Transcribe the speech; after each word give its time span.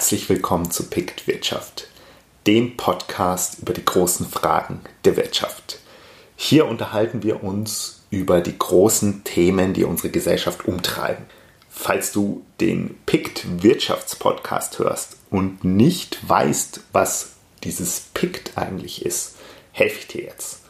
Herzlich 0.00 0.30
willkommen 0.30 0.70
zu 0.70 0.88
Pict 0.88 1.26
Wirtschaft, 1.26 1.86
dem 2.46 2.78
Podcast 2.78 3.58
über 3.58 3.74
die 3.74 3.84
großen 3.84 4.26
Fragen 4.26 4.80
der 5.04 5.18
Wirtschaft. 5.18 5.78
Hier 6.36 6.66
unterhalten 6.66 7.22
wir 7.22 7.44
uns 7.44 8.00
über 8.08 8.40
die 8.40 8.58
großen 8.58 9.24
Themen, 9.24 9.74
die 9.74 9.84
unsere 9.84 10.08
Gesellschaft 10.08 10.66
umtreiben. 10.66 11.26
Falls 11.68 12.12
du 12.12 12.46
den 12.62 12.96
Pict 13.04 13.62
Wirtschaftspodcast 13.62 14.78
hörst 14.78 15.18
und 15.28 15.64
nicht 15.64 16.26
weißt, 16.26 16.80
was 16.92 17.32
dieses 17.62 18.00
Pict 18.14 18.56
eigentlich 18.56 19.04
ist, 19.04 19.34
helfe 19.72 19.98
ich 19.98 20.06
dir 20.06 20.22
jetzt. 20.22 20.60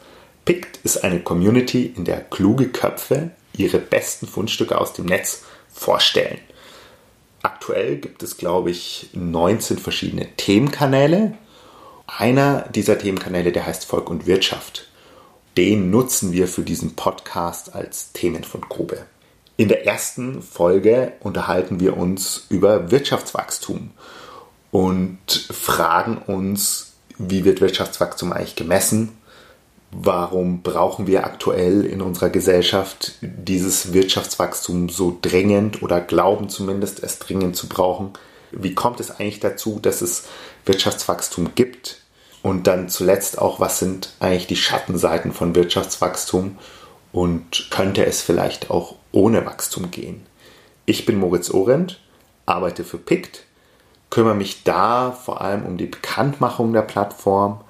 Pict 0.43 0.77
ist 0.83 1.05
eine 1.05 1.21
Community, 1.21 1.85
in 1.85 2.03
der 2.03 2.19
kluge 2.19 2.67
Köpfe 2.67 3.31
ihre 3.55 3.79
besten 3.79 4.27
Fundstücke 4.27 4.77
aus 4.77 4.91
dem 4.91 5.05
Netz 5.05 5.43
vorstellen. 5.73 6.39
Aktuell 7.61 7.97
gibt 7.97 8.23
es, 8.23 8.37
glaube 8.37 8.71
ich, 8.71 9.11
19 9.13 9.77
verschiedene 9.77 10.25
Themenkanäle. 10.35 11.37
Einer 12.07 12.67
dieser 12.69 12.97
Themenkanäle, 12.97 13.51
der 13.51 13.67
heißt 13.67 13.85
Volk 13.85 14.09
und 14.09 14.25
Wirtschaft. 14.25 14.87
Den 15.57 15.91
nutzen 15.91 16.31
wir 16.31 16.47
für 16.47 16.63
diesen 16.63 16.95
Podcast 16.95 17.75
als 17.75 18.13
Themenfundgrube. 18.13 19.05
In 19.57 19.67
der 19.67 19.85
ersten 19.85 20.41
Folge 20.41 21.13
unterhalten 21.19 21.79
wir 21.79 21.97
uns 21.97 22.47
über 22.49 22.89
Wirtschaftswachstum 22.89 23.91
und 24.71 25.19
fragen 25.29 26.17
uns, 26.17 26.93
wie 27.19 27.45
wird 27.45 27.61
Wirtschaftswachstum 27.61 28.33
eigentlich 28.33 28.55
gemessen? 28.55 29.19
Warum 29.91 30.61
brauchen 30.61 31.05
wir 31.07 31.25
aktuell 31.25 31.85
in 31.85 32.01
unserer 32.01 32.29
Gesellschaft 32.29 33.13
dieses 33.21 33.93
Wirtschaftswachstum 33.93 34.89
so 34.89 35.17
dringend 35.21 35.83
oder 35.83 35.99
glauben 35.99 36.49
zumindest 36.49 37.03
es 37.03 37.19
dringend 37.19 37.55
zu 37.55 37.67
brauchen? 37.67 38.13
Wie 38.51 38.73
kommt 38.73 38.99
es 38.99 39.11
eigentlich 39.11 39.39
dazu, 39.39 39.79
dass 39.81 40.01
es 40.01 40.25
Wirtschaftswachstum 40.65 41.55
gibt? 41.55 42.01
Und 42.41 42.67
dann 42.67 42.89
zuletzt 42.89 43.37
auch, 43.37 43.59
was 43.59 43.79
sind 43.79 44.13
eigentlich 44.19 44.47
die 44.47 44.55
Schattenseiten 44.55 45.31
von 45.31 45.53
Wirtschaftswachstum 45.53 46.57
und 47.11 47.67
könnte 47.69 48.05
es 48.05 48.21
vielleicht 48.21 48.71
auch 48.71 48.95
ohne 49.11 49.45
Wachstum 49.45 49.91
gehen? 49.91 50.25
Ich 50.85 51.05
bin 51.05 51.19
Moritz 51.19 51.51
Orent, 51.51 51.99
arbeite 52.45 52.83
für 52.83 52.97
PICT, 52.97 53.43
kümmere 54.09 54.35
mich 54.35 54.63
da 54.63 55.11
vor 55.11 55.41
allem 55.41 55.65
um 55.65 55.77
die 55.77 55.85
Bekanntmachung 55.85 56.73
der 56.73 56.81
Plattform, 56.81 57.61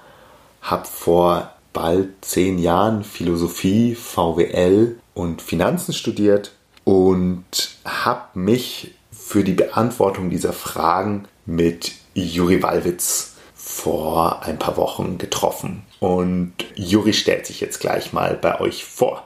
habe 0.61 0.85
vor 0.85 1.51
bald 1.73 2.09
zehn 2.21 2.59
Jahren 2.59 3.03
Philosophie, 3.03 3.95
VWL 3.95 4.97
und 5.13 5.41
Finanzen 5.41 5.93
studiert 5.93 6.51
und 6.83 7.77
habe 7.85 8.39
mich 8.39 8.95
für 9.11 9.43
die 9.43 9.53
Beantwortung 9.53 10.29
dieser 10.29 10.53
Fragen 10.53 11.27
mit 11.45 11.93
Juri 12.13 12.61
Wallwitz 12.61 13.35
vor 13.55 14.43
ein 14.43 14.59
paar 14.59 14.75
Wochen 14.77 15.17
getroffen. 15.17 15.83
Und 15.99 16.53
Juri 16.75 17.13
stellt 17.13 17.45
sich 17.45 17.61
jetzt 17.61 17.79
gleich 17.79 18.11
mal 18.11 18.37
bei 18.41 18.59
euch 18.59 18.83
vor. 18.83 19.25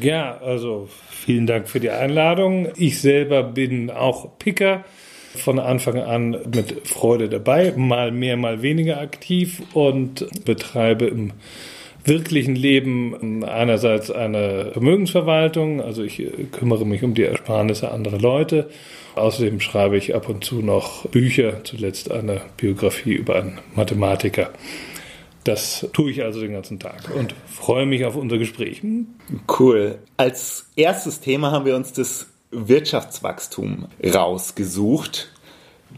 Ja, 0.00 0.38
also 0.38 0.88
vielen 1.10 1.46
Dank 1.46 1.68
für 1.68 1.78
die 1.78 1.90
Einladung. 1.90 2.68
Ich 2.76 3.00
selber 3.00 3.44
bin 3.44 3.90
auch 3.90 4.38
Picker 4.38 4.84
von 5.36 5.58
Anfang 5.58 5.98
an 5.98 6.36
mit 6.54 6.86
Freude 6.86 7.28
dabei, 7.28 7.72
mal 7.76 8.10
mehr, 8.10 8.36
mal 8.36 8.62
weniger 8.62 9.00
aktiv 9.00 9.62
und 9.72 10.44
betreibe 10.44 11.06
im 11.06 11.32
wirklichen 12.04 12.56
Leben 12.56 13.44
einerseits 13.44 14.10
eine 14.10 14.70
Vermögensverwaltung, 14.72 15.80
also 15.80 16.02
ich 16.02 16.22
kümmere 16.50 16.84
mich 16.84 17.02
um 17.04 17.14
die 17.14 17.22
Ersparnisse 17.22 17.90
anderer 17.92 18.18
Leute. 18.18 18.70
Außerdem 19.14 19.60
schreibe 19.60 19.98
ich 19.98 20.14
ab 20.14 20.28
und 20.28 20.42
zu 20.42 20.62
noch 20.62 21.06
Bücher, 21.08 21.62
zuletzt 21.64 22.10
eine 22.10 22.40
Biografie 22.56 23.12
über 23.12 23.36
einen 23.36 23.58
Mathematiker. 23.74 24.50
Das 25.44 25.88
tue 25.92 26.10
ich 26.10 26.22
also 26.22 26.40
den 26.40 26.52
ganzen 26.52 26.78
Tag 26.78 27.10
und 27.14 27.34
freue 27.46 27.84
mich 27.84 28.04
auf 28.04 28.16
unser 28.16 28.38
Gespräch. 28.38 28.80
Cool. 29.58 29.98
Als 30.16 30.70
erstes 30.76 31.20
Thema 31.20 31.50
haben 31.50 31.66
wir 31.66 31.76
uns 31.76 31.92
das 31.92 32.31
Wirtschaftswachstum 32.52 33.86
rausgesucht. 34.04 35.32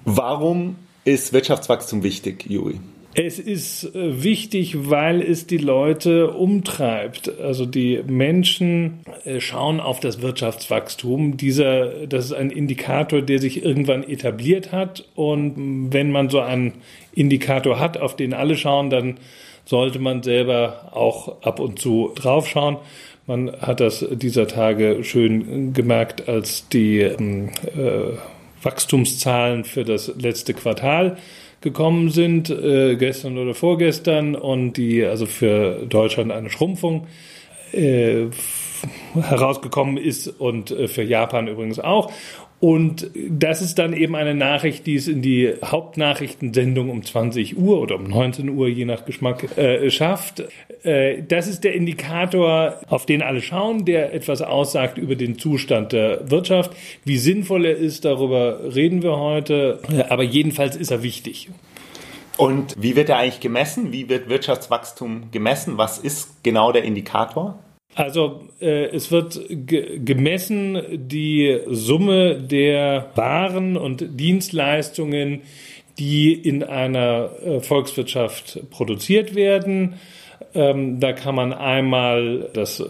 Warum 0.05 0.77
ist 1.05 1.33
Wirtschaftswachstum 1.33 2.03
wichtig, 2.03 2.47
Juri? 2.49 2.81
Es 3.17 3.39
ist 3.39 3.95
äh, 3.95 4.25
wichtig, 4.25 4.91
weil 4.91 5.23
es 5.23 5.47
die 5.47 5.59
Leute 5.59 6.31
umtreibt. 6.31 7.31
Also 7.41 7.65
die 7.65 8.03
Menschen 8.05 9.01
äh, 9.25 9.41
schauen 9.41 9.79
auf 9.79 10.01
das 10.01 10.21
Wirtschaftswachstum. 10.21 11.37
Dieser, 11.37 12.09
das 12.09 12.27
ist 12.27 12.33
ein 12.33 12.51
Indikator, 12.51 13.23
der 13.23 13.39
sich 13.39 13.65
irgendwann 13.65 14.03
etabliert 14.03 14.73
hat. 14.73 15.05
Und 15.15 15.93
wenn 15.93 16.11
man 16.11 16.29
so 16.29 16.41
einen 16.41 16.73
Indikator 17.13 17.79
hat, 17.79 17.99
auf 17.99 18.17
den 18.17 18.35
alle 18.35 18.57
schauen, 18.57 18.91
dann 18.91 19.19
sollte 19.65 20.01
man 20.01 20.25
selber 20.25 20.91
auch 20.93 21.41
ab 21.43 21.61
und 21.61 21.79
zu 21.79 22.11
draufschauen. 22.17 22.79
Man 23.27 23.53
hat 23.53 23.81
das 23.81 24.05
dieser 24.11 24.47
Tage 24.47 25.03
schön 25.03 25.73
gemerkt, 25.73 26.29
als 26.29 26.69
die 26.69 27.01
ähm, 27.01 27.49
äh, 27.75 28.19
Wachstumszahlen 28.63 29.65
für 29.65 29.85
das 29.85 30.13
letzte 30.19 30.53
Quartal 30.53 31.17
gekommen 31.63 32.11
sind, 32.11 32.51
äh, 32.51 32.97
gestern 32.97 33.39
oder 33.39 33.55
vorgestern, 33.55 34.35
und 34.35 34.75
die 34.75 35.03
also 35.03 35.25
für 35.25 35.87
Deutschland 35.87 36.33
eine 36.33 36.51
Schrumpfung 36.51 37.07
äh, 37.73 38.27
herausgekommen 39.15 39.97
ist 39.97 40.29
und 40.29 40.71
äh, 40.71 40.89
für 40.89 41.03
Japan 41.03 41.49
übrigens 41.49 41.79
auch. 41.79 42.13
Und 42.65 43.11
das 43.29 43.61
ist 43.61 43.79
dann 43.79 43.93
eben 43.93 44.17
eine 44.17 44.35
Nachricht, 44.35 44.87
die 44.87 44.95
es 44.95 45.07
in 45.07 45.21
die 45.21 45.53
Hauptnachrichtensendung 45.63 46.89
um 46.89 47.05
20 47.05 47.59
Uhr 47.59 47.79
oder 47.79 47.97
um 47.97 48.05
19 48.05 48.49
Uhr, 48.49 48.69
je 48.69 48.87
nach 48.87 49.05
Geschmack, 49.05 49.55
äh, 49.59 49.91
schafft. 49.91 50.43
Äh, 50.83 51.25
das 51.29 51.47
ist 51.47 51.63
der 51.65 51.75
Indikator, 51.75 52.81
auf 52.89 53.05
den 53.05 53.21
alle 53.21 53.43
schauen, 53.43 53.85
der 53.85 54.15
etwas 54.15 54.41
aussagt 54.41 54.97
über 54.97 55.15
den 55.15 55.39
Zustand 55.39 55.93
der 55.93 56.31
Wirtschaft. 56.31 56.75
Wie 57.05 57.19
sinnvoll 57.19 57.67
er 57.67 57.77
ist, 57.77 58.07
darüber 58.07 58.75
reden 58.75 59.03
wir 59.03 59.19
heute. 59.19 59.81
Aber 60.09 60.23
jedenfalls 60.23 60.75
ist 60.75 60.91
er 60.91 61.03
wichtig. 61.03 61.51
Und 62.39 62.77
wie 62.79 62.97
wird 62.97 63.11
er 63.11 63.19
eigentlich 63.19 63.41
gemessen? 63.41 63.93
Wie 63.93 64.09
wird 64.09 64.31
Wirtschaftswachstum 64.31 65.31
gemessen? 65.33 65.77
Was 65.77 65.99
ist 65.99 66.43
genau 66.43 66.73
der 66.73 66.85
Indikator? 66.85 67.59
Also 67.95 68.43
äh, 68.61 68.87
es 68.87 69.11
wird 69.13 69.41
ge 69.49 70.01
gemessen 70.05 70.83
die 70.93 71.61
Summe 71.67 72.41
der 72.41 73.11
Waren 73.15 73.77
und 73.77 74.19
Dienstleistungen, 74.19 75.43
die 75.99 76.33
in 76.33 76.65
einer 76.65 77.31
äh, 77.45 77.61
Volkswirtschaft 77.61 78.69
produziert 78.71 79.35
werden. 79.35 79.95
Ähm, 80.55 80.99
da 81.01 81.13
kann 81.13 81.35
man 81.35 81.53
einmal 81.53 82.51
das, 82.53 82.83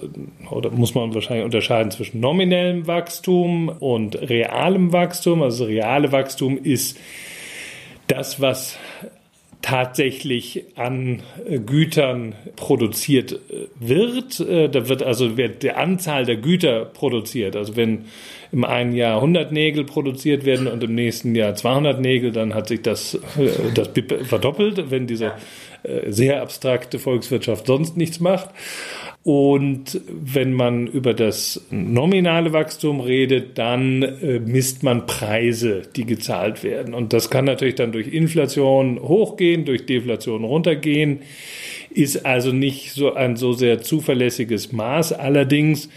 oder 0.50 0.70
muss 0.70 0.94
man 0.94 1.15
wahrscheinlich 1.15 1.44
unterscheiden 1.44 1.91
zwischen 1.91 2.21
nominellem 2.21 2.86
Wachstum 2.86 3.69
und 3.69 4.16
realem 4.16 4.92
Wachstum. 4.92 5.42
Also 5.42 5.65
reale 5.65 6.12
Wachstum 6.12 6.59
ist 6.62 6.98
das, 8.06 8.41
was 8.41 8.78
tatsächlich 9.64 10.66
an 10.75 11.22
äh, 11.48 11.58
Gütern 11.58 12.34
produziert 12.54 13.32
äh, 13.32 13.66
wird. 13.80 14.38
Äh, 14.38 14.69
da 14.69 14.91
wird 14.91 15.02
also 15.02 15.38
wird 15.38 15.62
die 15.62 15.70
Anzahl 15.70 16.26
der 16.26 16.36
Güter 16.36 16.84
produziert. 16.84 17.56
Also 17.56 17.74
wenn 17.74 18.04
im 18.53 18.64
einen 18.64 18.92
Jahr 18.92 19.16
100 19.16 19.53
Nägel 19.53 19.84
produziert 19.84 20.44
werden 20.44 20.66
und 20.66 20.84
im 20.84 20.94
nächsten 20.94 21.34
Jahr 21.34 21.54
200 21.54 21.98
Nägel, 21.98 22.30
dann 22.30 22.54
hat 22.54 22.69
sich 22.69 22.82
das, 22.82 23.19
das 23.74 23.88
verdoppelt, 24.28 24.91
wenn 24.91 25.08
diese 25.08 25.32
sehr 26.06 26.41
abstrakte 26.41 27.00
Volkswirtschaft 27.00 27.66
sonst 27.66 27.97
nichts 27.97 28.20
macht. 28.20 28.50
Und 29.24 30.02
wenn 30.06 30.52
man 30.52 30.86
über 30.86 31.14
das 31.14 31.62
nominale 31.70 32.52
Wachstum 32.52 33.00
redet, 33.00 33.56
dann 33.56 34.03
äh, 34.03 34.38
misst 34.38 34.82
man 34.82 35.06
Preise, 35.06 35.82
die 35.97 36.04
gezahlt 36.04 36.62
werden. 36.62 36.92
Und 36.92 37.15
das 37.15 37.30
kann 37.30 37.47
natürlich 37.47 37.74
dann 37.74 37.91
durch 37.91 38.09
Inflation 38.09 39.00
hochgehen, 39.00 39.65
durch 39.65 39.86
Deflation 39.86 40.44
runtergehen, 40.44 41.21
ist 41.88 42.26
also 42.26 42.53
nicht 42.53 42.92
so 42.92 43.15
ein 43.15 43.36
so 43.36 43.54
sehr 43.54 43.80
zuverlässiges 43.80 44.72
Maß. 44.72 45.15
Allerdings 45.15 45.88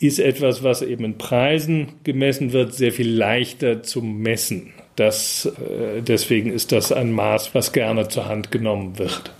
ist 0.00 0.18
etwas, 0.18 0.64
was 0.64 0.82
eben 0.82 1.04
in 1.04 1.18
Preisen 1.18 1.92
gemessen 2.02 2.52
wird, 2.52 2.74
sehr 2.74 2.90
viel 2.90 3.08
leichter 3.08 3.84
zu 3.84 4.02
messen. 4.02 4.72
Das, 4.96 5.46
äh, 5.46 6.02
deswegen 6.02 6.52
ist 6.52 6.72
das 6.72 6.90
ein 6.90 7.12
Maß, 7.12 7.54
was 7.54 7.72
gerne 7.72 8.08
zur 8.08 8.26
Hand 8.26 8.50
genommen 8.50 8.98
wird. 8.98 9.32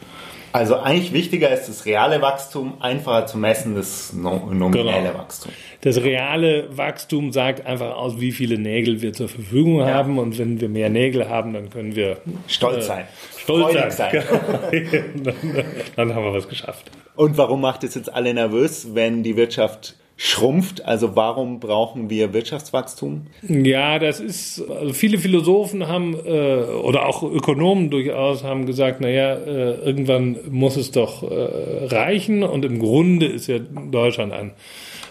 Also 0.52 0.76
eigentlich 0.76 1.12
wichtiger 1.12 1.50
ist 1.50 1.68
das 1.68 1.86
reale 1.86 2.20
Wachstum, 2.20 2.74
einfacher 2.80 3.26
zu 3.26 3.38
messen 3.38 3.74
das 3.74 4.12
nominelle 4.12 5.08
genau. 5.08 5.18
Wachstum. 5.18 5.50
Das 5.80 6.02
reale 6.02 6.76
Wachstum 6.76 7.32
sagt 7.32 7.64
einfach 7.64 7.96
aus, 7.96 8.20
wie 8.20 8.32
viele 8.32 8.58
Nägel 8.58 9.00
wir 9.00 9.14
zur 9.14 9.28
Verfügung 9.28 9.78
ja. 9.78 9.94
haben 9.94 10.18
und 10.18 10.38
wenn 10.38 10.60
wir 10.60 10.68
mehr 10.68 10.90
Nägel 10.90 11.28
haben, 11.28 11.54
dann 11.54 11.70
können 11.70 11.96
wir 11.96 12.18
stolz 12.48 12.84
äh, 12.84 12.88
sein. 12.88 13.04
Stolz 13.38 13.96
sein. 13.96 14.10
sein. 14.12 14.22
dann, 15.24 15.34
dann 15.96 16.14
haben 16.14 16.24
wir 16.24 16.34
was 16.34 16.48
geschafft. 16.48 16.90
Und 17.16 17.38
warum 17.38 17.62
macht 17.62 17.82
es 17.84 17.94
jetzt 17.94 18.12
alle 18.12 18.34
nervös, 18.34 18.94
wenn 18.94 19.22
die 19.22 19.36
Wirtschaft 19.36 19.96
schrumpft. 20.24 20.84
Also 20.84 21.16
warum 21.16 21.58
brauchen 21.58 22.08
wir 22.08 22.32
Wirtschaftswachstum? 22.32 23.26
Ja, 23.42 23.98
das 23.98 24.20
ist, 24.20 24.62
also 24.70 24.92
viele 24.92 25.18
Philosophen 25.18 25.88
haben 25.88 26.14
äh, 26.14 26.62
oder 26.80 27.08
auch 27.08 27.24
Ökonomen 27.24 27.90
durchaus 27.90 28.44
haben 28.44 28.64
gesagt, 28.64 29.00
naja, 29.00 29.34
äh, 29.34 29.74
irgendwann 29.84 30.36
muss 30.48 30.76
es 30.76 30.92
doch 30.92 31.24
äh, 31.24 31.86
reichen 31.86 32.44
und 32.44 32.64
im 32.64 32.78
Grunde 32.78 33.26
ist 33.26 33.48
ja 33.48 33.58
Deutschland 33.58 34.32
ein 34.32 34.52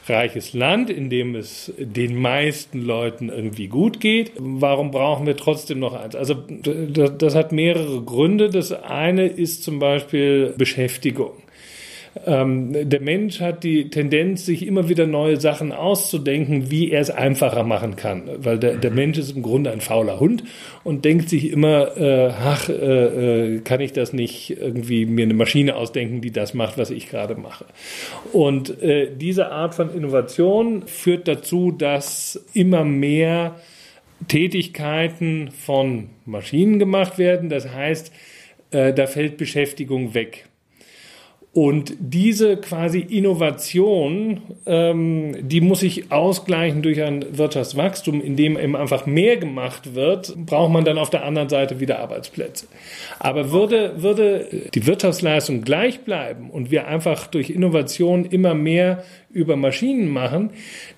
reiches 0.08 0.54
Land, 0.54 0.90
in 0.90 1.10
dem 1.10 1.36
es 1.36 1.74
den 1.78 2.16
meisten 2.16 2.80
Leuten 2.82 3.28
irgendwie 3.28 3.68
gut 3.68 4.00
geht. 4.00 4.32
Warum 4.40 4.92
brauchen 4.92 5.28
wir 5.28 5.36
trotzdem 5.36 5.80
noch 5.80 5.94
eins? 5.94 6.16
Also 6.16 6.36
das, 6.36 7.18
das 7.18 7.36
hat 7.36 7.52
mehrere 7.52 8.02
Gründe. 8.02 8.50
Das 8.50 8.72
eine 8.72 9.28
ist 9.28 9.64
zum 9.64 9.80
Beispiel 9.80 10.54
Beschäftigung. 10.58 11.34
Ähm, 12.26 12.90
der 12.90 13.00
Mensch 13.00 13.40
hat 13.40 13.64
die 13.64 13.90
Tendenz, 13.90 14.46
sich 14.46 14.68
immer 14.68 14.90
wieder 14.90 15.08
neue 15.08 15.40
Sachen 15.40 15.72
auszudenken, 15.72 16.70
wie 16.70 16.92
er 16.92 17.00
es 17.00 17.10
einfacher 17.10 17.64
machen 17.64 17.96
kann. 17.96 18.24
Weil 18.38 18.60
der, 18.60 18.76
der 18.76 18.92
Mensch 18.92 19.18
ist 19.18 19.36
im 19.36 19.42
Grunde 19.42 19.72
ein 19.72 19.80
fauler 19.80 20.20
Hund 20.20 20.44
und 20.84 21.06
denkt 21.06 21.30
sich 21.30 21.52
immer, 21.52 21.98
äh, 21.98 22.32
ach, 22.38 22.68
äh, 22.68 23.56
äh, 23.56 23.60
kann 23.62 23.80
ich 23.80 23.94
das 23.94 24.12
nicht 24.12 24.58
irgendwie 24.60 25.06
mir 25.06 25.24
eine 25.24 25.34
Maschine 25.34 25.76
ausdenken, 25.76 26.20
die 26.20 26.32
das 26.32 26.54
macht, 26.54 26.78
was 26.78 26.90
ich 26.90 27.10
gerade 27.10 27.36
mache. 27.36 27.66
Und 28.34 28.82
äh, 28.82 29.10
diese 29.16 29.52
Art 29.52 29.74
von 29.74 29.96
Innovation 29.96 30.84
führt 30.88 31.30
dazu, 31.30 31.72
dass 31.72 32.44
immer 32.54 32.84
mehr 32.84 33.56
Tätigkeiten 34.28 35.50
von 35.52 36.10
Maschinen 36.26 36.78
gemacht 36.78 37.18
werden. 37.18 37.50
Das 37.50 37.74
heißt, 37.74 38.12
äh, 38.72 38.94
da 38.94 39.08
fällt 39.08 39.38
Beschäftigung 39.38 40.14
weg. 40.14 40.46
Und 41.54 41.96
diese 42.00 42.56
quasi 42.56 43.00
Innovation, 43.00 44.40
ähm, 44.66 45.36
die 45.42 45.60
muss 45.60 45.82
sich 45.82 46.10
ausgleichen 46.10 46.82
durch 46.82 47.02
ein 47.02 47.38
Wirtschaftswachstum, 47.38 48.22
in 48.22 48.38
dem 48.38 48.58
eben 48.58 48.78
einfach 48.78 49.06
mehr 49.06 49.36
gemacht 49.36 49.94
wird, 49.94 50.34
braucht 50.46 50.72
man 50.72 50.86
dann 50.86 50.98
auf 50.98 51.10
der 51.10 51.26
anderen 51.26 51.50
Seite 51.50 51.82
wieder 51.82 52.00
Arbeitsplätze. 52.00 52.68
Aber 53.20 53.52
würde, 53.52 54.02
würde 54.02 54.48
die 54.74 54.88
Wirtschaftsleistung 54.88 55.64
gleich 55.64 56.00
bleiben 56.00 56.50
und 56.50 56.72
wir 56.72 56.88
einfach 56.88 57.28
durch 57.28 57.50
Innovation 57.50 58.24
immer 58.24 58.54
mehr 58.54 59.04
über 59.34 59.58
Maschinen 59.58 60.08
machen, 60.08 60.52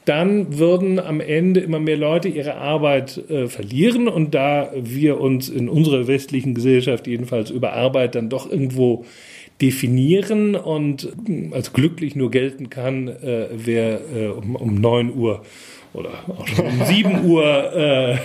dann 0.06 0.60
würden 0.60 1.00
am 1.00 1.20
Ende 1.20 1.62
immer 1.62 1.80
mehr 1.80 1.98
Leute 1.98 2.28
ihre 2.28 2.56
Arbeit 2.56 3.18
äh, 3.28 3.48
verlieren. 3.48 4.08
Und 4.08 4.36
da 4.36 4.72
wir 4.76 5.20
uns 5.20 5.50
in 5.50 5.68
unserer 5.68 6.06
westlichen 6.06 6.54
Gesellschaft 6.54 7.08
jedenfalls 7.08 7.50
über 7.50 7.74
Arbeit 7.74 8.14
dann 8.14 8.30
doch 8.30 8.52
irgendwo 8.52 9.04
definieren 9.62 10.56
und 10.56 11.14
als 11.52 11.74
glücklich 11.74 12.16
nur 12.16 12.32
gelten 12.32 12.70
kann, 12.70 13.08
äh, 13.08 13.48
wer 13.54 14.02
äh, 14.16 14.28
um, 14.28 14.56
um 14.56 14.76
9 14.76 15.16
Uhr 15.16 15.44
oder 15.94 16.10
auch 16.28 16.46
schon 16.48 16.66
um 16.66 16.84
7 16.84 17.24
Uhr 17.30 17.74
äh, 17.76 18.18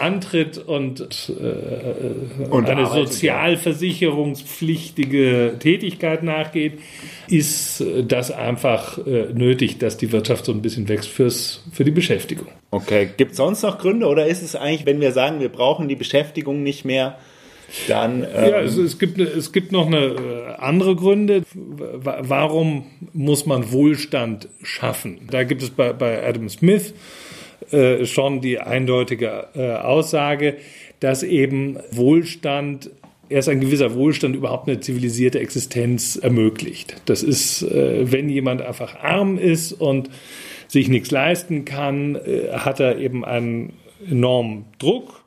antritt 0.00 0.58
und, 0.58 1.28
äh, 1.28 2.44
und 2.50 2.68
eine 2.68 2.86
sozialversicherungspflichtige 2.86 5.54
Tätigkeit 5.60 6.24
nachgeht, 6.24 6.80
ist 7.28 7.84
das 8.06 8.32
einfach 8.32 8.98
äh, 9.06 9.32
nötig, 9.32 9.78
dass 9.78 9.96
die 9.96 10.12
Wirtschaft 10.12 10.44
so 10.44 10.52
ein 10.52 10.60
bisschen 10.62 10.88
wächst 10.88 11.08
fürs, 11.08 11.62
für 11.72 11.84
die 11.84 11.92
Beschäftigung. 11.92 12.48
Okay, 12.72 13.08
gibt 13.16 13.30
es 13.32 13.36
sonst 13.36 13.62
noch 13.62 13.78
Gründe 13.78 14.06
oder 14.06 14.26
ist 14.26 14.42
es 14.42 14.56
eigentlich, 14.56 14.86
wenn 14.86 15.00
wir 15.00 15.12
sagen, 15.12 15.38
wir 15.40 15.48
brauchen 15.48 15.88
die 15.88 15.96
Beschäftigung 15.96 16.64
nicht 16.64 16.84
mehr, 16.84 17.16
dann. 17.88 18.22
Ähm 18.22 18.50
ja, 18.50 18.60
es, 18.60 18.76
es, 18.76 18.98
gibt, 18.98 19.18
es 19.18 19.52
gibt 19.52 19.72
noch 19.72 19.86
eine 19.86 19.98
äh, 19.98 20.54
andere 20.58 20.96
Gründe. 20.96 21.42
Warum 21.54 22.86
muss 23.12 23.46
man 23.46 23.72
Wohlstand 23.72 24.48
schaffen? 24.62 25.20
Da 25.30 25.44
gibt 25.44 25.62
es 25.62 25.70
bei, 25.70 25.92
bei 25.92 26.26
Adam 26.26 26.48
Smith 26.48 26.94
äh, 27.70 28.04
schon 28.04 28.40
die 28.40 28.60
eindeutige 28.60 29.48
äh, 29.54 29.72
Aussage, 29.72 30.56
dass 31.00 31.22
eben 31.22 31.78
Wohlstand 31.90 32.90
erst 33.28 33.48
ein 33.48 33.60
gewisser 33.60 33.94
Wohlstand 33.94 34.36
überhaupt 34.36 34.68
eine 34.68 34.80
zivilisierte 34.80 35.40
Existenz 35.40 36.16
ermöglicht. 36.16 37.02
Das 37.06 37.22
ist, 37.22 37.62
äh, 37.62 38.10
wenn 38.10 38.28
jemand 38.28 38.62
einfach 38.62 38.96
arm 39.02 39.38
ist 39.38 39.72
und 39.72 40.10
sich 40.68 40.88
nichts 40.88 41.10
leisten 41.10 41.64
kann, 41.64 42.16
äh, 42.16 42.52
hat 42.52 42.80
er 42.80 42.98
eben 42.98 43.24
einen 43.24 43.72
enormen 44.08 44.66
Druck 44.78 45.24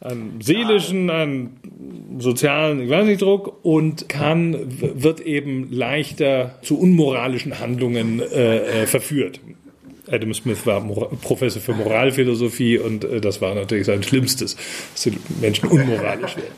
einen 0.00 0.40
seelischen, 0.40 1.10
einen 1.10 2.18
sozialen, 2.18 2.82
ich 2.82 2.90
weiß 2.90 3.06
nicht, 3.06 3.22
Druck 3.22 3.64
und 3.64 4.08
kann, 4.08 4.56
wird 4.78 5.20
eben 5.20 5.70
leichter 5.70 6.58
zu 6.62 6.78
unmoralischen 6.78 7.58
Handlungen 7.58 8.20
äh, 8.20 8.82
äh, 8.82 8.86
verführt. 8.86 9.40
Adam 10.10 10.34
Smith 10.34 10.66
war 10.66 10.80
Professor 11.22 11.62
für 11.62 11.72
Moralphilosophie 11.74 12.78
und 12.78 13.04
äh, 13.04 13.20
das 13.20 13.40
war 13.40 13.54
natürlich 13.54 13.86
sein 13.86 14.02
Schlimmstes, 14.02 14.56
dass 14.94 15.02
die 15.02 15.12
Menschen 15.40 15.68
unmoralisch 15.68 16.36
werden. 16.36 16.54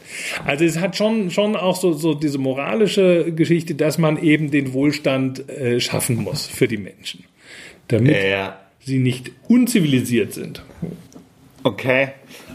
Also 0.46 0.64
es 0.64 0.78
hat 0.78 0.96
schon, 0.96 1.30
schon 1.30 1.56
auch 1.56 1.76
so, 1.76 1.92
so 1.92 2.14
diese 2.14 2.38
moralische 2.38 3.32
Geschichte, 3.32 3.74
dass 3.74 3.98
man 3.98 4.22
eben 4.22 4.50
den 4.50 4.72
Wohlstand 4.72 5.48
äh, 5.48 5.80
schaffen 5.80 6.16
muss 6.16 6.46
für 6.46 6.68
die 6.68 6.78
Menschen, 6.78 7.24
damit 7.88 8.16
ja. 8.22 8.58
sie 8.80 8.98
nicht 8.98 9.32
unzivilisiert 9.48 10.32
sind. 10.32 10.62
Okay. 11.64 12.08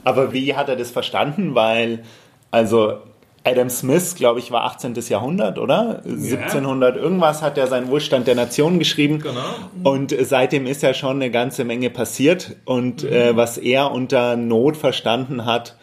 Aber 0.03 0.33
wie 0.33 0.55
hat 0.55 0.69
er 0.69 0.75
das 0.75 0.91
verstanden? 0.91 1.55
Weil, 1.55 2.03
also 2.51 2.99
Adam 3.43 3.69
Smith, 3.69 4.15
glaube 4.15 4.39
ich, 4.39 4.51
war 4.51 4.63
18. 4.65 4.93
Jahrhundert, 5.07 5.57
oder? 5.57 6.01
Ja. 6.05 6.37
1700 6.39 6.97
irgendwas 6.97 7.41
hat 7.41 7.57
er 7.57 7.67
seinen 7.67 7.87
Wohlstand 7.87 8.27
der 8.27 8.35
Nation 8.35 8.77
geschrieben. 8.79 9.19
Genau. 9.19 9.89
Und 9.89 10.13
seitdem 10.19 10.67
ist 10.67 10.83
ja 10.83 10.93
schon 10.93 11.17
eine 11.17 11.31
ganze 11.31 11.63
Menge 11.63 11.89
passiert. 11.89 12.57
Und 12.65 13.03
mhm. 13.03 13.09
äh, 13.09 13.35
was 13.35 13.57
er 13.57 13.91
unter 13.91 14.35
Not 14.35 14.75
verstanden 14.75 15.45
hat, 15.45 15.77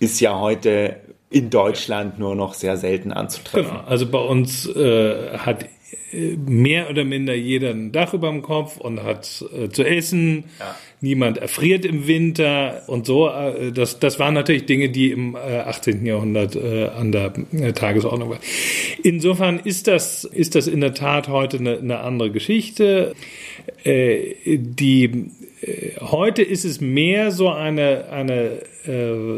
ist 0.00 0.20
ja 0.20 0.38
heute 0.40 0.96
in 1.28 1.50
Deutschland 1.50 2.18
nur 2.18 2.34
noch 2.34 2.54
sehr 2.54 2.76
selten 2.76 3.12
anzutreffen. 3.12 3.72
Genau. 3.72 3.88
Also 3.88 4.06
bei 4.06 4.18
uns 4.18 4.66
äh, 4.66 5.38
hat 5.38 5.64
mehr 6.12 6.90
oder 6.90 7.04
minder 7.04 7.34
jeder 7.34 7.70
ein 7.70 7.92
Dach 7.92 8.12
über 8.12 8.28
dem 8.28 8.42
Kopf 8.42 8.76
und 8.76 9.02
hat 9.02 9.44
äh, 9.56 9.68
zu 9.70 9.82
essen. 9.82 10.44
Ja. 10.58 10.74
Niemand 11.00 11.38
erfriert 11.38 11.84
im 11.84 12.06
Winter 12.06 12.82
und 12.86 13.06
so. 13.06 13.28
Äh, 13.28 13.72
das, 13.72 13.98
das 13.98 14.18
waren 14.18 14.34
natürlich 14.34 14.66
Dinge, 14.66 14.90
die 14.90 15.10
im 15.10 15.34
äh, 15.34 15.58
18. 15.58 16.04
Jahrhundert 16.04 16.54
äh, 16.54 16.88
an 16.88 17.12
der 17.12 17.32
äh, 17.52 17.72
Tagesordnung 17.72 18.30
waren. 18.30 18.40
Insofern 19.02 19.58
ist 19.58 19.88
das, 19.88 20.24
ist 20.24 20.54
das 20.54 20.66
in 20.66 20.80
der 20.80 20.94
Tat 20.94 21.28
heute 21.28 21.58
eine, 21.58 21.78
eine 21.78 22.00
andere 22.00 22.30
Geschichte. 22.30 23.14
Äh, 23.84 24.34
die, 24.44 25.30
heute 26.00 26.42
ist 26.42 26.64
es 26.64 26.80
mehr 26.80 27.30
so 27.30 27.48
eine, 27.48 28.08
eine 28.10 28.62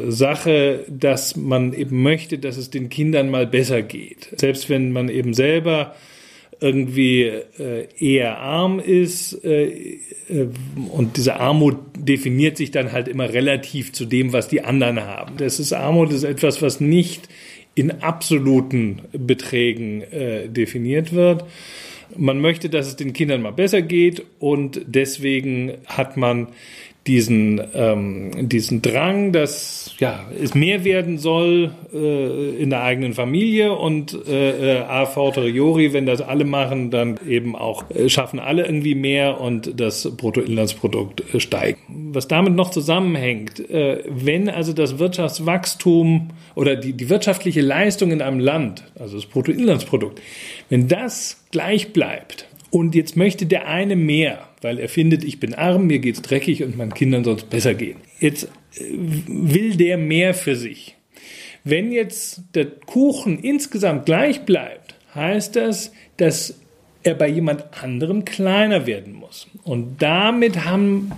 Sache, 0.08 0.86
dass 0.88 1.36
man 1.36 1.74
eben 1.74 2.02
möchte, 2.02 2.38
dass 2.38 2.56
es 2.56 2.70
den 2.70 2.88
Kindern 2.88 3.30
mal 3.30 3.46
besser 3.46 3.82
geht. 3.82 4.30
Selbst 4.36 4.70
wenn 4.70 4.90
man 4.90 5.10
eben 5.10 5.34
selber 5.34 5.94
irgendwie 6.64 7.24
äh, 7.24 7.88
eher 7.98 8.38
arm 8.38 8.80
ist 8.80 9.44
äh, 9.44 9.98
äh, 10.30 10.48
und 10.90 11.18
diese 11.18 11.38
Armut 11.38 11.76
definiert 11.94 12.56
sich 12.56 12.70
dann 12.70 12.92
halt 12.92 13.06
immer 13.06 13.30
relativ 13.30 13.92
zu 13.92 14.06
dem, 14.06 14.32
was 14.32 14.48
die 14.48 14.62
anderen 14.62 15.00
haben. 15.00 15.36
Das 15.36 15.60
ist 15.60 15.74
Armut 15.74 16.10
ist 16.10 16.24
etwas, 16.24 16.62
was 16.62 16.80
nicht 16.80 17.28
in 17.74 17.90
absoluten 18.02 19.02
Beträgen 19.12 20.04
definiert 20.46 21.12
wird. 21.12 21.44
Man 22.16 22.40
möchte, 22.40 22.68
dass 22.68 22.86
es 22.86 22.94
den 22.94 23.12
Kindern 23.12 23.42
mal 23.42 23.50
besser 23.50 23.82
geht 23.82 24.22
und 24.38 24.80
deswegen 24.86 25.72
hat 25.86 26.16
man 26.16 26.48
diesen, 27.06 27.60
ähm, 27.74 28.48
diesen 28.48 28.80
Drang, 28.80 29.32
dass 29.32 29.94
ja, 29.98 30.24
es 30.42 30.54
mehr 30.54 30.84
werden 30.84 31.18
soll 31.18 31.72
äh, 31.92 32.56
in 32.56 32.70
der 32.70 32.82
eigenen 32.82 33.12
Familie 33.12 33.74
und 33.74 34.16
äh, 34.26 34.78
äh, 34.78 34.80
a 34.80 35.04
fortiori, 35.04 35.92
wenn 35.92 36.06
das 36.06 36.22
alle 36.22 36.44
machen, 36.44 36.90
dann 36.90 37.20
eben 37.28 37.56
auch 37.56 37.90
äh, 37.90 38.08
schaffen 38.08 38.38
alle 38.38 38.64
irgendwie 38.64 38.94
mehr 38.94 39.40
und 39.40 39.78
das 39.78 40.16
Bruttoinlandsprodukt 40.16 41.34
äh, 41.34 41.40
steigt. 41.40 41.80
Was 41.88 42.26
damit 42.26 42.54
noch 42.54 42.70
zusammenhängt, 42.70 43.60
äh, 43.70 44.02
wenn 44.08 44.48
also 44.48 44.72
das 44.72 44.98
Wirtschaftswachstum 44.98 46.30
oder 46.54 46.74
die, 46.74 46.94
die 46.94 47.10
wirtschaftliche 47.10 47.60
Leistung 47.60 48.12
in 48.12 48.22
einem 48.22 48.40
Land, 48.40 48.84
also 48.98 49.16
das 49.16 49.26
Bruttoinlandsprodukt, 49.26 50.22
wenn 50.70 50.88
das 50.88 51.44
gleich 51.50 51.92
bleibt 51.92 52.46
und 52.74 52.96
jetzt 52.96 53.16
möchte 53.16 53.46
der 53.46 53.68
eine 53.68 53.94
mehr, 53.94 54.48
weil 54.60 54.80
er 54.80 54.88
findet, 54.88 55.22
ich 55.22 55.38
bin 55.38 55.54
arm, 55.54 55.86
mir 55.86 56.00
geht's 56.00 56.22
dreckig 56.22 56.64
und 56.64 56.76
meinen 56.76 56.92
Kindern 56.92 57.22
soll 57.22 57.36
es 57.36 57.44
besser 57.44 57.72
gehen. 57.72 57.98
Jetzt 58.18 58.48
äh, 58.74 58.80
will 59.28 59.76
der 59.76 59.96
mehr 59.96 60.34
für 60.34 60.56
sich. 60.56 60.96
Wenn 61.62 61.92
jetzt 61.92 62.42
der 62.56 62.66
Kuchen 62.66 63.38
insgesamt 63.38 64.06
gleich 64.06 64.40
bleibt, 64.40 64.96
heißt 65.14 65.54
das, 65.54 65.92
dass 66.16 66.58
er 67.04 67.14
bei 67.14 67.28
jemand 67.28 67.80
anderem 67.80 68.24
kleiner 68.24 68.88
werden 68.88 69.12
muss. 69.12 69.46
Und 69.62 70.02
damit 70.02 70.64
haben 70.64 71.12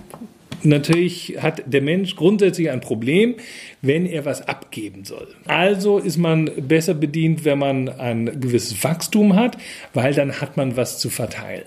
natürlich 0.61 1.37
hat 1.39 1.63
der 1.65 1.81
Mensch 1.81 2.15
grundsätzlich 2.15 2.69
ein 2.69 2.81
Problem, 2.81 3.33
wenn 3.81 4.05
er 4.05 4.25
was 4.25 4.47
abgeben 4.47 5.05
soll. 5.05 5.27
Also 5.45 5.97
ist 5.99 6.17
man 6.17 6.49
besser 6.67 6.93
bedient, 6.93 7.45
wenn 7.45 7.59
man 7.59 7.89
ein 7.89 8.39
gewisses 8.39 8.83
Wachstum 8.83 9.35
hat, 9.35 9.57
weil 9.93 10.13
dann 10.13 10.41
hat 10.41 10.57
man 10.57 10.77
was 10.77 10.99
zu 10.99 11.09
verteilen. 11.09 11.65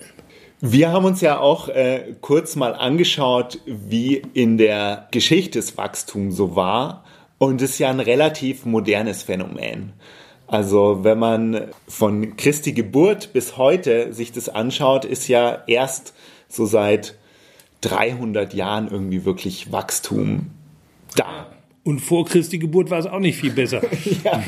Wir 0.61 0.93
haben 0.93 1.07
uns 1.07 1.23
ja 1.23 1.38
auch 1.38 1.69
äh, 1.69 2.14
kurz 2.21 2.55
mal 2.55 2.75
angeschaut, 2.75 3.61
wie 3.64 4.23
in 4.35 4.59
der 4.59 5.09
Geschichte 5.11 5.59
das 5.59 5.79
Wachstum 5.79 6.33
so 6.33 6.55
war. 6.55 7.05
Und 7.38 7.62
es 7.62 7.71
ist 7.71 7.79
ja 7.79 7.88
ein 7.88 8.00
relativ 8.00 8.67
modernes 8.67 9.23
Phänomen. 9.23 9.95
Also 10.47 11.05
wenn 11.05 11.19
man 11.19 11.69
von 11.88 12.37
Christi 12.37 12.73
Geburt 12.73 13.33
bis 13.33 13.57
heute 13.57 14.12
sich 14.12 14.33
das 14.33 14.50
anschaut, 14.50 15.07
ist 15.07 15.29
ja 15.29 15.62
erst 15.67 16.12
so 16.49 16.67
seit 16.67 17.14
300 17.83 18.52
Jahren 18.52 18.88
irgendwie 18.90 19.25
wirklich 19.25 19.73
Wachstum 19.73 20.50
da. 21.17 21.47
Und 21.83 22.01
vor 22.01 22.27
Christi 22.27 22.59
Geburt 22.59 22.91
war 22.91 22.99
es 22.99 23.07
auch 23.07 23.21
nicht 23.21 23.39
viel 23.39 23.53
besser. 23.53 23.81
ja. 24.25 24.43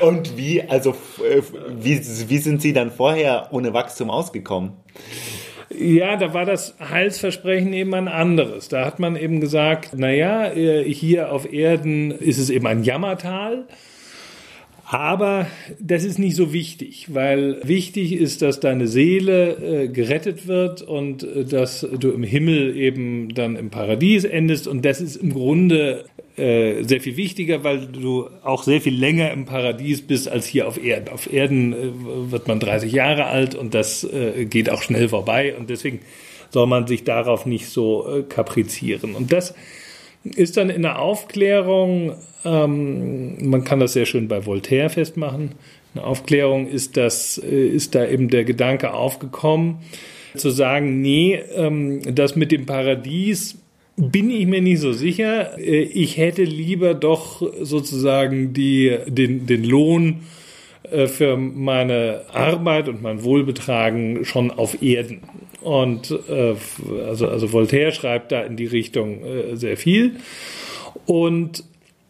Und 0.00 0.36
wie, 0.36 0.62
also, 0.62 0.90
äh, 1.18 1.42
wie, 1.80 2.00
wie 2.28 2.38
sind 2.38 2.62
Sie 2.62 2.72
dann 2.72 2.92
vorher 2.92 3.48
ohne 3.50 3.72
Wachstum 3.74 4.08
ausgekommen? 4.08 4.72
Ja, 5.70 6.16
da 6.16 6.32
war 6.32 6.46
das 6.46 6.76
Heilsversprechen 6.80 7.72
eben 7.72 7.92
ein 7.94 8.08
anderes. 8.08 8.68
Da 8.68 8.86
hat 8.86 8.98
man 9.00 9.16
eben 9.16 9.40
gesagt, 9.40 9.98
naja, 9.98 10.52
äh, 10.52 10.84
hier 10.84 11.32
auf 11.32 11.52
Erden 11.52 12.10
ist 12.10 12.38
es 12.38 12.50
eben 12.50 12.66
ein 12.66 12.84
Jammertal. 12.84 13.66
Aber 14.90 15.46
das 15.78 16.02
ist 16.02 16.18
nicht 16.18 16.34
so 16.34 16.54
wichtig, 16.54 17.08
weil 17.12 17.60
wichtig 17.62 18.14
ist, 18.14 18.40
dass 18.40 18.58
deine 18.58 18.86
Seele 18.86 19.82
äh, 19.84 19.88
gerettet 19.88 20.46
wird 20.46 20.80
und 20.80 21.22
äh, 21.24 21.44
dass 21.44 21.86
du 21.92 22.10
im 22.10 22.22
Himmel 22.22 22.74
eben 22.74 23.34
dann 23.34 23.56
im 23.56 23.68
Paradies 23.68 24.24
endest. 24.24 24.66
Und 24.66 24.86
das 24.86 25.02
ist 25.02 25.16
im 25.16 25.34
Grunde 25.34 26.06
äh, 26.38 26.84
sehr 26.84 27.02
viel 27.02 27.18
wichtiger, 27.18 27.64
weil 27.64 27.86
du 27.86 28.30
auch 28.42 28.62
sehr 28.62 28.80
viel 28.80 28.98
länger 28.98 29.30
im 29.30 29.44
Paradies 29.44 30.00
bist 30.00 30.26
als 30.26 30.46
hier 30.46 30.66
auf 30.66 30.82
Erden. 30.82 31.10
Auf 31.10 31.30
Erden 31.30 31.74
äh, 31.74 32.30
wird 32.30 32.48
man 32.48 32.58
30 32.58 32.90
Jahre 32.90 33.26
alt 33.26 33.54
und 33.54 33.74
das 33.74 34.04
äh, 34.04 34.46
geht 34.46 34.70
auch 34.70 34.80
schnell 34.80 35.10
vorbei. 35.10 35.54
Und 35.54 35.68
deswegen 35.68 36.00
soll 36.48 36.66
man 36.66 36.86
sich 36.86 37.04
darauf 37.04 37.44
nicht 37.44 37.68
so 37.68 38.08
äh, 38.08 38.22
kaprizieren. 38.22 39.14
Und 39.14 39.32
das 39.32 39.54
ist 40.36 40.56
dann 40.56 40.70
in 40.70 40.82
der 40.82 41.00
Aufklärung, 41.00 42.14
ähm, 42.44 43.48
man 43.48 43.64
kann 43.64 43.80
das 43.80 43.92
sehr 43.92 44.06
schön 44.06 44.28
bei 44.28 44.46
Voltaire 44.46 44.90
festmachen, 44.90 45.52
in 45.94 46.00
der 46.00 46.06
Aufklärung 46.06 46.68
ist, 46.68 46.96
das, 46.96 47.38
äh, 47.38 47.68
ist 47.68 47.94
da 47.94 48.06
eben 48.06 48.28
der 48.28 48.44
Gedanke 48.44 48.94
aufgekommen, 48.94 49.78
zu 50.36 50.50
sagen, 50.50 51.00
nee, 51.00 51.40
ähm, 51.56 52.00
das 52.14 52.36
mit 52.36 52.52
dem 52.52 52.66
Paradies 52.66 53.58
bin 53.96 54.30
ich 54.30 54.46
mir 54.46 54.62
nicht 54.62 54.80
so 54.80 54.92
sicher. 54.92 55.58
Äh, 55.58 55.82
ich 55.82 56.16
hätte 56.16 56.44
lieber 56.44 56.94
doch 56.94 57.42
sozusagen 57.60 58.52
die, 58.52 58.96
den, 59.06 59.46
den 59.46 59.64
Lohn 59.64 60.20
für 61.08 61.36
meine 61.36 62.22
Arbeit 62.32 62.88
und 62.88 63.02
mein 63.02 63.22
Wohlbetragen 63.22 64.24
schon 64.24 64.50
auf 64.50 64.82
Erden. 64.82 65.20
Und 65.60 66.10
äh, 66.28 66.54
also, 67.06 67.28
also 67.28 67.52
Voltaire 67.52 67.92
schreibt 67.92 68.32
da 68.32 68.42
in 68.42 68.56
die 68.56 68.66
Richtung 68.66 69.24
äh, 69.24 69.56
sehr 69.56 69.76
viel. 69.76 70.16
Und 71.06 71.64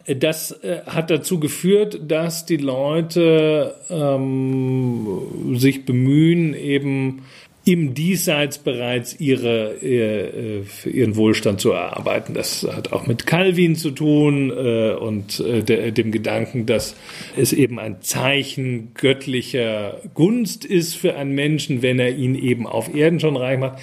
das 0.06 0.52
äh, 0.62 0.80
hat 0.86 1.10
dazu 1.10 1.38
geführt, 1.38 2.00
dass 2.08 2.46
die 2.46 2.56
Leute 2.56 3.74
ähm, 3.90 5.54
sich 5.54 5.84
bemühen, 5.84 6.54
eben 6.54 7.22
im 7.68 7.92
Diesseits 7.92 8.56
bereits 8.56 9.20
ihre, 9.20 9.74
äh, 9.82 10.62
ihren 10.86 11.16
Wohlstand 11.16 11.60
zu 11.60 11.72
erarbeiten. 11.72 12.32
Das 12.32 12.66
hat 12.66 12.94
auch 12.94 13.06
mit 13.06 13.26
Calvin 13.26 13.76
zu 13.76 13.90
tun 13.90 14.50
äh, 14.50 14.94
und 14.94 15.40
äh, 15.40 15.62
der, 15.62 15.92
dem 15.92 16.10
Gedanken, 16.10 16.64
dass 16.64 16.96
es 17.36 17.52
eben 17.52 17.78
ein 17.78 18.00
Zeichen 18.00 18.94
göttlicher 18.94 20.00
Gunst 20.14 20.64
ist 20.64 20.94
für 20.94 21.16
einen 21.16 21.32
Menschen, 21.32 21.82
wenn 21.82 21.98
er 21.98 22.16
ihn 22.16 22.36
eben 22.36 22.66
auf 22.66 22.94
Erden 22.94 23.20
schon 23.20 23.36
reich 23.36 23.58
macht. 23.58 23.80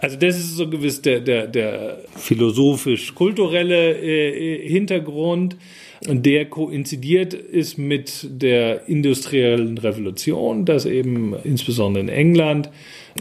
Also 0.00 0.16
das 0.16 0.38
ist 0.38 0.56
so 0.56 0.68
gewiss 0.68 1.02
der, 1.02 1.20
der, 1.20 1.46
der 1.46 1.98
philosophisch-kulturelle 2.16 3.98
äh, 3.98 4.68
Hintergrund. 4.68 5.56
Und 6.06 6.24
der 6.26 6.44
koinzidiert 6.44 7.34
ist 7.34 7.76
mit 7.76 8.26
der 8.30 8.88
industriellen 8.88 9.78
Revolution, 9.78 10.64
dass 10.64 10.86
eben 10.86 11.34
insbesondere 11.42 12.04
in 12.04 12.08
England 12.08 12.70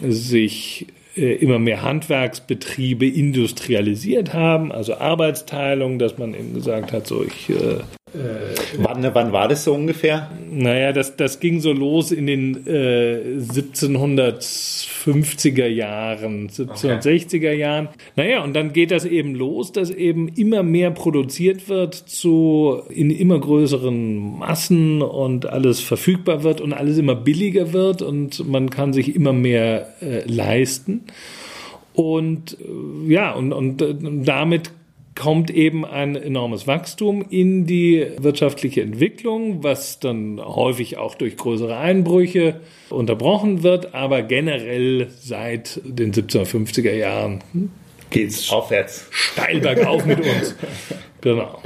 sich 0.07 0.85
äh, 1.15 1.33
immer 1.37 1.57
mehr 1.57 1.81
Handwerksbetriebe 1.81 3.07
industrialisiert 3.07 4.33
haben, 4.33 4.71
also 4.71 4.95
Arbeitsteilung, 4.95 5.97
dass 5.97 6.19
man 6.19 6.35
eben 6.35 6.53
gesagt 6.53 6.91
hat, 6.91 7.07
so 7.07 7.23
ich 7.23 7.49
äh, 7.49 7.53
äh, 7.53 7.96
wann, 8.77 9.03
wann 9.13 9.33
war 9.33 9.47
das 9.47 9.63
so 9.63 9.73
ungefähr? 9.73 10.29
Naja, 10.49 10.93
das, 10.93 11.15
das 11.17 11.39
ging 11.39 11.59
so 11.59 11.73
los 11.73 12.11
in 12.11 12.27
den 12.27 12.65
äh, 12.65 13.39
1750er 13.39 15.67
Jahren, 15.67 16.49
1760er 16.49 17.35
okay. 17.35 17.57
Jahren. 17.57 17.89
Naja, 18.15 18.43
und 18.43 18.55
dann 18.55 18.73
geht 18.73 18.91
das 18.91 19.05
eben 19.05 19.33
los, 19.35 19.71
dass 19.71 19.89
eben 19.89 20.27
immer 20.29 20.61
mehr 20.63 20.91
produziert 20.91 21.69
wird 21.69 21.95
zu 21.95 22.81
in 22.89 23.09
immer 23.11 23.39
größeren 23.39 24.37
Massen 24.39 25.01
und 25.01 25.45
alles 25.47 25.79
verfügbar 25.81 26.43
wird 26.43 26.61
und 26.61 26.73
alles 26.73 26.97
immer 26.97 27.15
billiger 27.15 27.73
wird 27.73 28.01
und 28.01 28.47
man 28.47 28.69
kann 28.69 28.93
sich 28.93 29.15
immer 29.15 29.33
mehr 29.33 29.93
äh, 30.01 30.23
leisten. 30.25 31.03
Und 31.93 32.57
äh, 32.61 33.11
ja, 33.11 33.33
und, 33.33 33.51
und, 33.53 33.81
und 33.81 34.23
damit 34.23 34.71
kommt 35.17 35.49
eben 35.49 35.83
ein 35.83 36.15
enormes 36.15 36.67
Wachstum 36.67 37.25
in 37.29 37.65
die 37.65 38.07
wirtschaftliche 38.19 38.81
Entwicklung, 38.81 39.63
was 39.63 39.99
dann 39.99 40.39
häufig 40.39 40.97
auch 40.97 41.15
durch 41.15 41.35
größere 41.35 41.75
Einbrüche 41.75 42.61
unterbrochen 42.89 43.63
wird, 43.63 43.93
aber 43.93 44.21
generell 44.21 45.09
seit 45.19 45.81
den 45.83 46.13
1750er 46.13 46.93
Jahren 46.93 47.43
geht's 48.11 48.49
aufwärts 48.51 49.07
steil 49.11 49.59
bergauf 49.59 50.05
mit 50.05 50.19
uns. 50.19 50.55
Genau. 51.19 51.59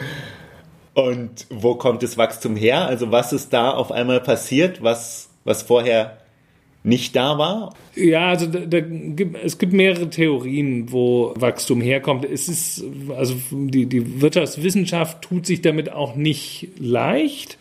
Und 0.93 1.45
wo 1.49 1.75
kommt 1.75 2.03
das 2.03 2.17
Wachstum 2.17 2.55
her? 2.55 2.85
Also 2.85 3.11
was 3.11 3.33
ist 3.33 3.51
da 3.51 3.71
auf 3.71 3.91
einmal 3.91 4.21
passiert, 4.21 4.81
was, 4.81 5.29
was 5.43 5.61
vorher 5.63 6.20
nicht 6.83 7.15
da 7.15 7.37
war? 7.37 7.75
Ja, 7.95 8.29
also 8.29 8.47
da, 8.47 8.59
da 8.59 8.79
gibt, 8.79 9.37
es 9.43 9.57
gibt 9.57 9.73
mehrere 9.73 10.09
Theorien, 10.09 10.91
wo 10.91 11.33
Wachstum 11.35 11.81
herkommt. 11.81 12.25
Es 12.25 12.49
ist, 12.49 12.83
also 13.15 13.35
die, 13.51 13.85
die 13.85 14.21
Wirtschaftswissenschaft 14.21 15.21
tut 15.21 15.45
sich 15.45 15.61
damit 15.61 15.91
auch 15.91 16.15
nicht 16.15 16.69
leicht 16.79 17.57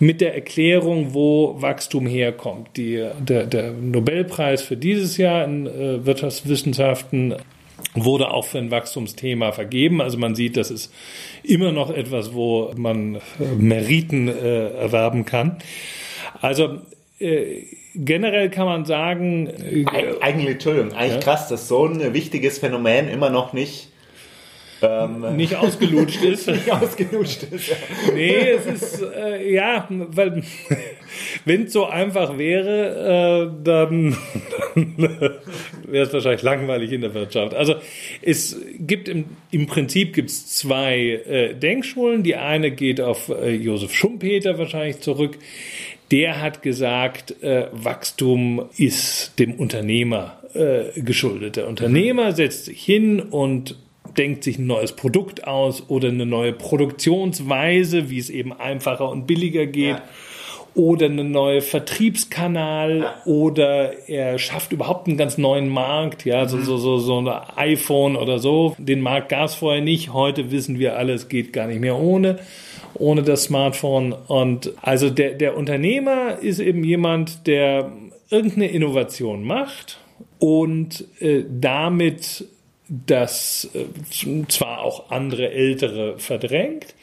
mit 0.00 0.20
der 0.20 0.34
Erklärung, 0.34 1.14
wo 1.14 1.56
Wachstum 1.60 2.06
herkommt. 2.06 2.76
Die, 2.76 3.04
der, 3.20 3.46
der 3.46 3.72
Nobelpreis 3.72 4.62
für 4.62 4.76
dieses 4.76 5.16
Jahr 5.16 5.44
in 5.44 5.66
äh, 5.66 6.04
Wirtschaftswissenschaften 6.06 7.34
wurde 7.94 8.30
auch 8.30 8.44
für 8.44 8.58
ein 8.58 8.70
Wachstumsthema 8.70 9.52
vergeben. 9.52 10.00
Also 10.00 10.18
man 10.18 10.34
sieht, 10.34 10.56
das 10.56 10.70
ist 10.70 10.92
immer 11.42 11.72
noch 11.72 11.90
etwas, 11.90 12.34
wo 12.34 12.72
man 12.76 13.16
äh, 13.16 13.20
Meriten 13.56 14.28
äh, 14.28 14.68
erwerben 14.70 15.24
kann. 15.24 15.58
Also 16.40 16.78
äh, 17.18 17.64
generell 17.98 18.50
kann 18.50 18.66
man 18.66 18.84
sagen. 18.84 19.46
Äh, 19.46 19.84
Eig 19.86 20.22
eigentlich, 20.22 20.50
Entschuldigung, 20.50 20.92
eigentlich 20.92 21.14
ja? 21.14 21.20
krass, 21.20 21.48
dass 21.48 21.68
so 21.68 21.86
ein 21.86 22.14
wichtiges 22.14 22.58
Phänomen 22.58 23.08
immer 23.08 23.30
noch 23.30 23.52
nicht. 23.52 23.88
Ähm, 24.80 25.36
nicht 25.36 25.56
ausgelutscht 25.56 26.22
ist. 26.22 26.46
nicht 26.46 26.70
ausgelutscht 26.70 27.42
ist, 27.50 27.68
ja. 27.68 27.76
Nee, 28.14 28.50
es 28.50 28.66
ist, 28.66 29.02
äh, 29.02 29.52
ja, 29.52 29.88
weil, 29.90 30.44
wenn 31.44 31.64
es 31.64 31.72
so 31.72 31.86
einfach 31.86 32.38
wäre, 32.38 33.50
äh, 33.50 33.64
dann, 33.64 34.16
dann 34.76 35.34
wäre 35.84 36.06
es 36.06 36.12
wahrscheinlich 36.12 36.42
langweilig 36.42 36.92
in 36.92 37.00
der 37.00 37.12
Wirtschaft. 37.12 37.54
Also, 37.54 37.74
es 38.22 38.56
gibt 38.78 39.08
im, 39.08 39.24
im 39.50 39.66
Prinzip 39.66 40.14
gibt's 40.14 40.56
zwei 40.56 41.22
äh, 41.28 41.54
Denkschulen. 41.54 42.22
Die 42.22 42.36
eine 42.36 42.70
geht 42.70 43.00
auf 43.00 43.30
äh, 43.30 43.50
Josef 43.50 43.92
Schumpeter 43.92 44.58
wahrscheinlich 44.58 45.00
zurück 45.00 45.38
der 46.10 46.40
hat 46.40 46.62
gesagt, 46.62 47.42
äh, 47.42 47.66
Wachstum 47.72 48.64
ist 48.76 49.38
dem 49.38 49.54
Unternehmer 49.54 50.38
äh, 50.54 51.00
geschuldet. 51.00 51.56
Der 51.56 51.68
Unternehmer 51.68 52.32
setzt 52.32 52.66
sich 52.66 52.82
hin 52.82 53.20
und 53.20 53.76
denkt 54.16 54.44
sich 54.44 54.58
ein 54.58 54.66
neues 54.66 54.92
Produkt 54.92 55.46
aus 55.46 55.88
oder 55.88 56.08
eine 56.08 56.26
neue 56.26 56.52
Produktionsweise, 56.52 58.10
wie 58.10 58.18
es 58.18 58.30
eben 58.30 58.52
einfacher 58.52 59.08
und 59.10 59.26
billiger 59.26 59.66
geht. 59.66 59.96
Ja. 59.96 60.02
Oder 60.74 61.06
einen 61.06 61.32
neuen 61.32 61.60
Vertriebskanal 61.60 62.98
ja. 62.98 63.22
oder 63.24 64.08
er 64.08 64.38
schafft 64.38 64.70
überhaupt 64.70 65.08
einen 65.08 65.16
ganz 65.16 65.36
neuen 65.36 65.68
Markt, 65.68 66.24
ja, 66.24 66.46
so, 66.46 66.58
mhm. 66.58 66.62
so, 66.62 66.76
so, 66.76 66.98
so 66.98 67.20
ein 67.20 67.28
iPhone 67.56 68.14
oder 68.14 68.38
so. 68.38 68.76
Den 68.78 69.00
Markt 69.00 69.30
gab 69.30 69.46
es 69.46 69.54
vorher 69.56 69.82
nicht. 69.82 70.12
Heute 70.12 70.52
wissen 70.52 70.78
wir 70.78 70.96
alle, 70.96 71.14
es 71.14 71.28
geht 71.28 71.52
gar 71.52 71.66
nicht 71.66 71.80
mehr 71.80 71.98
ohne 71.98 72.38
ohne 72.94 73.22
das 73.22 73.44
Smartphone. 73.44 74.12
Und 74.12 74.72
also 74.82 75.10
der, 75.10 75.34
der 75.34 75.56
Unternehmer 75.56 76.38
ist 76.40 76.58
eben 76.58 76.84
jemand, 76.84 77.46
der 77.46 77.92
irgendeine 78.30 78.68
Innovation 78.68 79.44
macht 79.44 79.98
und 80.38 81.04
äh, 81.20 81.44
damit 81.48 82.46
das 82.88 83.68
äh, 83.74 84.46
zwar 84.48 84.82
auch 84.82 85.10
andere 85.10 85.50
Ältere 85.50 86.18
verdrängt, 86.18 86.94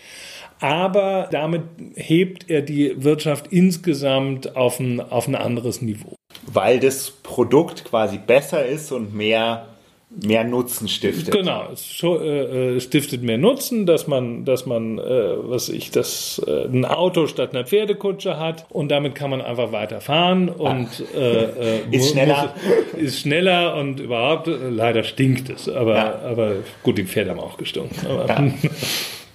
aber 0.60 1.27
damit 1.32 1.63
hebt 1.96 2.50
er 2.50 2.62
die 2.62 3.04
Wirtschaft 3.04 3.48
insgesamt 3.51 4.56
auf 4.56 4.80
ein, 4.80 5.00
auf 5.00 5.27
ein 5.27 5.36
anderes 5.36 5.82
Niveau. 5.82 6.15
weil 6.48 6.80
das 6.80 7.12
Produkt 7.12 7.86
quasi 7.86 8.18
besser 8.18 8.65
ist 8.65 8.92
und 8.92 9.13
mehr 9.13 9.75
mehr 10.24 10.43
Nutzen 10.43 10.88
stiftet. 10.88 11.34
Genau, 11.34 11.67
es 11.72 12.01
äh, 12.03 12.79
stiftet 12.79 13.24
mehr 13.24 13.38
Nutzen, 13.38 13.86
dass 13.86 14.07
man, 14.07 14.45
dass 14.45 14.65
man, 14.65 14.98
äh, 14.98 15.01
was 15.01 15.69
ich, 15.69 15.91
das 15.91 16.41
äh, 16.48 16.65
ein 16.65 16.86
Auto 16.86 17.27
statt 17.27 17.53
einer 17.53 17.65
Pferdekutsche 17.65 18.39
hat 18.39 18.65
und 18.69 18.89
damit 18.89 19.15
kann 19.15 19.29
man 19.29 19.41
einfach 19.41 19.72
weiterfahren 19.72 20.50
und 20.50 20.88
äh, 21.15 21.77
äh, 21.77 21.79
ist 21.91 22.12
schneller, 22.12 22.53
muss, 22.93 23.01
ist 23.01 23.19
schneller 23.22 23.75
und 23.75 24.00
überhaupt 24.00 24.48
äh, 24.48 24.69
leider 24.69 25.03
stinkt 25.03 25.50
es, 25.50 25.67
aber 25.69 25.95
ja. 25.95 26.19
aber 26.19 26.55
gut, 26.84 26.98
die 26.98 27.03
Pferde 27.03 27.31
haben 27.31 27.39
auch 27.39 27.57
gestunken. 27.57 27.95
Ja. 28.07 28.53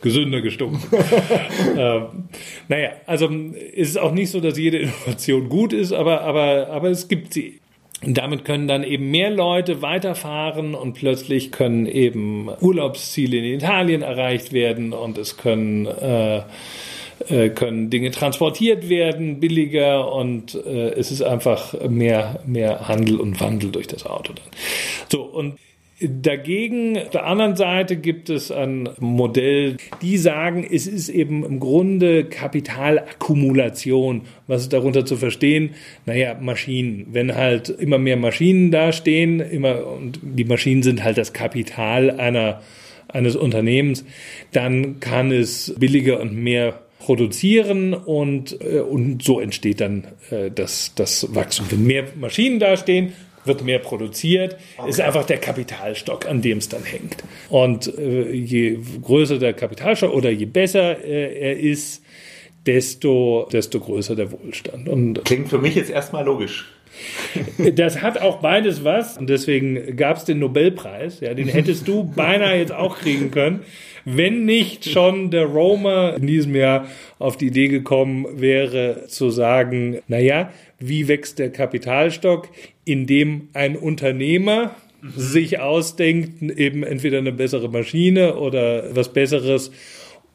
gesünder 0.03 0.41
gestunken. 0.41 0.81
ähm, 1.77 2.29
naja, 2.69 2.91
also 3.07 3.27
ist 3.27 3.91
es 3.91 3.97
auch 3.97 4.13
nicht 4.13 4.31
so, 4.31 4.41
dass 4.41 4.57
jede 4.59 4.79
Innovation 4.79 5.49
gut 5.49 5.73
ist, 5.73 5.93
aber, 5.93 6.23
aber, 6.23 6.69
aber 6.69 6.91
es 6.91 7.09
gibt 7.09 7.35
sie. 7.35 7.60
Damit 8.03 8.47
können 8.47 8.67
dann 8.67 8.83
eben 8.83 9.11
mehr 9.11 9.31
Leute 9.31 9.83
weiterfahren 9.83 10.75
und 10.75 10.95
plötzlich 10.95 11.53
können 11.53 11.85
eben 11.85 12.49
Urlaubsziele 12.61 13.37
in 13.37 13.45
Italien 13.45 14.01
erreicht 14.01 14.53
werden 14.53 14.95
und 14.95 15.19
es 15.19 15.37
können 15.37 15.87
äh, 15.87 16.43
äh, 17.29 17.51
können 17.51 17.91
Dinge 17.91 18.11
transportiert 18.11 18.89
werden, 18.89 19.41
billiger 19.41 20.11
und 20.13 20.55
äh, 20.55 20.93
es 20.93 21.11
ist 21.11 21.21
einfach 21.21 21.75
mehr, 21.89 22.41
mehr 22.47 22.89
Handel 22.89 23.21
und 23.21 23.39
Wandel 23.41 23.71
durch 23.71 23.87
das 23.87 24.07
Auto 24.07 24.33
dann. 24.33 24.47
So, 25.11 25.23
und 25.23 25.59
Dagegen, 26.03 26.97
auf 26.97 27.11
der 27.11 27.27
anderen 27.27 27.57
Seite 27.57 27.97
gibt 27.97 28.31
es 28.31 28.51
ein 28.51 28.89
Modell, 29.01 29.77
die 30.01 30.17
sagen, 30.17 30.67
es 30.69 30.87
ist 30.87 31.11
eben 31.11 31.45
im 31.45 31.61
Grunde 31.61 32.25
Kapitalakkumulation. 32.25 34.23
Was 34.47 34.63
ist 34.63 34.73
darunter 34.73 35.05
zu 35.05 35.19
verstehen? 35.19 35.75
Naja, 36.07 36.39
Maschinen. 36.41 37.09
Wenn 37.13 37.35
halt 37.35 37.69
immer 37.69 37.99
mehr 37.99 38.17
Maschinen 38.17 38.71
dastehen, 38.71 39.41
immer, 39.41 39.87
und 39.87 40.21
die 40.23 40.45
Maschinen 40.45 40.83
sind 40.83 41.05
halt 41.05 41.19
das 41.19 41.35
Kapital 41.35 42.11
einer, 42.13 42.63
eines 43.09 43.37
Unternehmens, 43.37 44.07
dann 44.53 45.01
kann 45.01 45.31
es 45.31 45.75
billiger 45.79 46.21
und 46.21 46.35
mehr 46.35 46.81
produzieren 46.99 47.93
und, 47.93 48.59
äh, 48.63 48.81
und 48.81 49.23
so 49.23 49.41
entsteht 49.41 49.81
dann 49.81 50.05
äh, 50.31 50.51
das, 50.51 50.93
das 50.95 51.35
Wachstum. 51.35 51.67
Wenn 51.71 51.85
mehr 51.85 52.05
Maschinen 52.19 52.59
dastehen, 52.59 53.13
wird 53.45 53.63
mehr 53.65 53.79
produziert, 53.79 54.57
okay. 54.77 54.91
ist 54.91 55.01
einfach 55.01 55.25
der 55.25 55.39
Kapitalstock, 55.39 56.27
an 56.27 56.43
dem 56.43 56.59
es 56.59 56.69
dann 56.69 56.85
hängt. 56.85 57.25
Und 57.49 57.87
äh, 57.99 58.31
je 58.31 58.79
größer 59.03 59.39
der 59.39 59.53
Kapitalstock 59.55 60.13
oder 60.13 60.31
je 60.31 60.47
besser 60.47 61.03
äh, 61.03 61.51
er 61.51 61.59
ist, 61.59 62.03
desto, 62.67 63.49
desto 63.53 63.81
größer 63.81 64.17
der 64.17 64.33
Wohlstand. 64.33 64.89
Und 64.89 65.25
Klingt 65.25 65.49
für 65.49 65.59
mich 65.59 65.75
jetzt 65.75 65.91
erstmal 65.91 66.25
logisch. 66.25 66.67
Das 67.75 68.03
hat 68.03 68.21
auch 68.21 68.41
beides 68.41 68.85
was 68.85 69.17
und 69.17 69.31
deswegen 69.31 69.97
gab 69.97 70.17
es 70.17 70.25
den 70.25 70.39
Nobelpreis. 70.39 71.21
Ja, 71.21 71.35
den 71.35 71.49
hättest 71.49 71.89
du 71.89 72.05
beinahe 72.17 72.59
jetzt 72.59 72.73
auch 72.73 72.99
kriegen 72.99 73.31
können, 73.31 73.61
wenn 74.05 74.45
nicht 74.45 74.89
schon 74.89 75.31
der 75.31 75.45
Roma 75.45 76.11
in 76.11 76.27
diesem 76.27 76.55
Jahr 76.55 76.89
auf 77.19 77.37
die 77.37 77.47
Idee 77.47 77.69
gekommen 77.69 78.27
wäre 78.41 79.07
zu 79.07 79.31
sagen, 79.31 80.01
naja, 80.09 80.51
wie 80.79 81.09
wächst 81.09 81.39
der 81.39 81.51
Kapitalstock, 81.51 82.49
indem 82.85 83.49
ein 83.53 83.77
Unternehmer 83.77 84.75
mhm. 85.01 85.13
sich 85.17 85.61
ausdenkt, 85.61 86.43
eben 86.43 86.83
entweder 86.83 87.19
eine 87.19 87.33
bessere 87.33 87.69
Maschine 87.69 88.37
oder 88.37 88.95
was 88.97 89.13
Besseres 89.13 89.71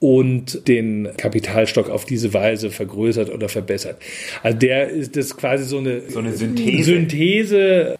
und 0.05 0.67
den 0.67 1.09
Kapitalstock 1.17 1.89
auf 1.89 2.05
diese 2.05 2.31
Weise 2.31 2.69
vergrößert 2.69 3.33
oder 3.33 3.49
verbessert. 3.49 3.97
Also 4.43 4.55
der 4.55 4.89
ist 4.89 5.17
das 5.17 5.35
quasi 5.35 5.63
so 5.63 5.79
eine, 5.79 6.01
so 6.11 6.19
eine 6.19 6.31
Synthese. 6.33 6.83
Synthese. 6.83 7.95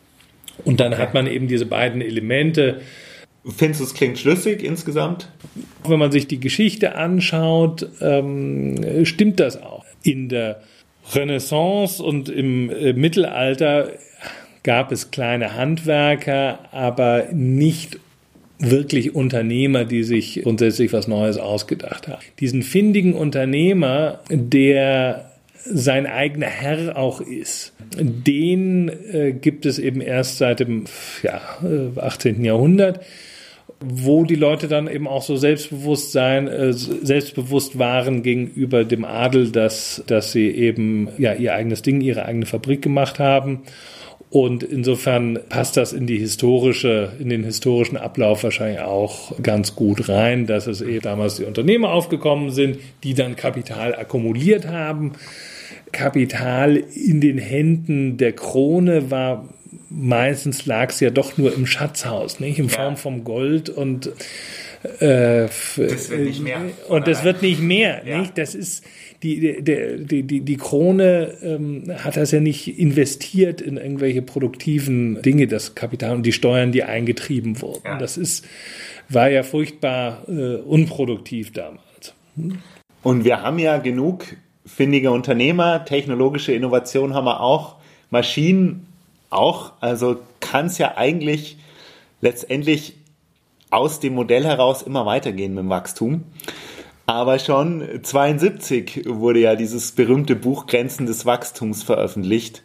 Und 0.66 0.80
dann 0.80 1.00
hat 1.00 1.16
man 1.16 1.26
eben 1.26 1.48
diese 1.48 1.66
beiden 1.66 2.02
Elemente. 2.02 2.82
Findest 3.58 3.82
du, 3.82 3.86
es 3.86 3.96
klingt 3.96 4.20
schlüssig 4.20 4.64
insgesamt? 4.64 5.32
Wenn 5.88 5.98
man 5.98 6.12
sich 6.12 6.28
die 6.28 6.40
Geschichte 6.40 6.94
anschaut, 6.94 7.88
ähm, 8.02 9.04
stimmt 9.04 9.40
das 9.40 9.60
auch. 9.60 9.84
In 10.04 10.30
der 10.30 10.62
Renaissance 11.12 12.04
und 12.04 12.30
im 12.30 12.70
äh, 12.70 12.94
Mittelalter 12.94 13.94
gab 14.62 14.92
es 14.92 15.10
kleine 15.10 15.56
Handwerker, 15.56 16.72
aber 16.72 17.30
nicht 17.34 18.00
wirklich 18.70 19.16
Unternehmer, 19.16 19.86
die 19.86 20.04
sich 20.04 20.42
grundsätzlich 20.44 20.94
was 20.94 21.08
Neues 21.08 21.38
ausgedacht 21.38 22.08
haben. 22.08 22.22
Diesen 22.40 22.64
findigen 22.64 23.14
Unternehmer, 23.14 24.20
der 24.30 25.32
sein 25.66 26.06
eigener 26.06 26.48
Herr 26.48 26.98
auch 26.98 27.22
ist, 27.22 27.74
den 27.98 28.90
äh, 28.90 29.32
gibt 29.34 29.66
es 29.66 29.80
eben 29.80 30.02
erst 30.02 30.38
seit 30.38 30.60
dem 30.60 30.86
ja, 31.24 31.42
18. 31.98 32.42
Äh, 32.42 32.48
Jahrhundert 32.48 33.00
wo 33.80 34.24
die 34.24 34.36
Leute 34.36 34.68
dann 34.68 34.88
eben 34.88 35.08
auch 35.08 35.22
so 35.22 35.36
selbstbewusst 35.36 36.12
sein, 36.12 36.48
äh, 36.48 36.74
selbstbewusst 36.74 37.78
waren 37.78 38.24
gegenüber 38.24 38.84
dem 38.84 39.06
Adel, 39.06 39.52
dass, 39.52 40.04
dass 40.08 40.32
sie 40.32 40.50
eben 40.50 41.10
ja 41.18 41.34
ihr 41.34 41.54
eigenes 41.54 41.82
Ding, 41.82 42.02
ihre 42.02 42.26
eigene 42.26 42.46
Fabrik 42.46 42.82
gemacht 42.82 43.20
haben. 43.20 43.62
Und 44.30 44.64
insofern 44.64 45.40
passt 45.50 45.78
das 45.78 45.94
in 45.94 46.08
die 46.08 46.18
historische, 46.18 47.14
in 47.20 47.30
den 47.30 47.44
historischen 47.44 47.96
Ablauf 47.96 48.44
wahrscheinlich 48.44 48.82
auch 48.82 49.42
ganz 49.42 49.76
gut 49.76 50.10
rein, 50.10 50.46
dass 50.46 50.68
es 50.68 50.82
eben 50.82 51.02
damals 51.02 51.36
die 51.38 51.46
Unternehmer 51.46 51.92
aufgekommen 51.92 52.50
sind, 52.50 52.80
die 53.04 53.14
dann 53.14 53.36
Kapital 53.36 53.96
akkumuliert 53.96 54.68
haben. 54.68 55.14
Kapital 55.92 56.76
in 56.76 57.22
den 57.22 57.38
Händen 57.38 58.18
der 58.18 58.34
Krone 58.34 59.12
war 59.12 59.48
meistens 59.90 60.66
lag 60.66 60.90
es 60.90 61.00
ja 61.00 61.10
doch 61.10 61.38
nur 61.38 61.54
im 61.54 61.66
Schatzhaus, 61.66 62.40
nicht? 62.40 62.60
In 62.60 62.70
Form 62.70 62.98
vom 62.98 63.24
Gold 63.24 63.70
und 63.70 64.12
äh, 65.00 65.48
das 65.78 66.10
wird 66.10 66.22
nicht 66.22 66.42
mehr. 66.42 66.62
Und 66.88 67.08
das 67.08 67.24
wird 67.24 67.42
nicht 67.42 67.62
mehr, 67.62 68.02
ja. 68.06 68.20
nicht? 68.20 68.38
Das 68.38 68.56
ist 68.56 68.84
die, 69.24 69.64
die, 69.64 70.24
die, 70.24 70.42
die 70.42 70.58
Krone 70.58 71.34
ähm, 71.42 71.84
hat 72.04 72.18
das 72.18 72.32
ja 72.32 72.40
nicht 72.40 72.80
investiert 72.80 73.62
in 73.62 73.78
irgendwelche 73.78 74.22
produktiven 74.22 75.22
Dinge, 75.22 75.48
das 75.48 75.74
Kapital 75.74 76.16
und 76.16 76.26
die 76.26 76.32
Steuern, 76.32 76.72
die 76.72 76.84
eingetrieben 76.84 77.62
wurden. 77.62 77.82
Ja. 77.86 77.98
Das 77.98 78.18
ist, 78.18 78.46
war 79.10 79.30
ja 79.30 79.44
furchtbar 79.44 80.24
äh, 80.28 80.58
unproduktiv 80.58 81.54
damals. 81.54 82.14
Hm? 82.36 82.60
Und 83.02 83.24
wir 83.24 83.42
haben 83.42 83.60
ja 83.60 83.78
genug 83.78 84.26
findige 84.66 85.12
Unternehmer, 85.12 85.86
technologische 85.86 86.54
Innovation 86.54 87.14
haben 87.14 87.26
wir 87.26 87.40
auch, 87.40 87.76
Maschinen 88.10 88.88
auch. 89.30 89.74
Also 89.80 90.18
kann 90.40 90.68
es 90.68 90.78
ja 90.78 90.98
eigentlich 90.98 91.58
letztendlich 92.22 92.96
aus 93.76 94.00
dem 94.00 94.16
Modell 94.16 94.46
heraus 94.46 94.82
immer 94.82 95.06
weitergehen 95.06 95.54
mit 95.54 95.64
dem 95.64 95.70
Wachstum. 95.70 96.24
Aber 97.06 97.38
schon 97.38 97.84
72 98.02 99.04
wurde 99.06 99.40
ja 99.40 99.56
dieses 99.56 99.92
berühmte 99.92 100.36
Buch 100.36 100.66
Grenzen 100.66 101.06
des 101.06 101.26
Wachstums 101.26 101.84
veröffentlicht, 101.84 102.64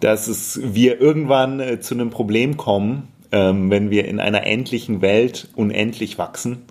dass 0.00 0.28
es 0.28 0.60
wir 0.62 0.98
irgendwann 1.00 1.60
äh, 1.60 1.80
zu 1.80 1.94
einem 1.94 2.10
Problem 2.10 2.56
kommen, 2.56 3.08
ähm, 3.32 3.70
wenn 3.70 3.90
wir 3.90 4.06
in 4.06 4.20
einer 4.20 4.46
endlichen 4.46 5.02
Welt 5.02 5.48
unendlich 5.56 6.16
wachsen. 6.16 6.62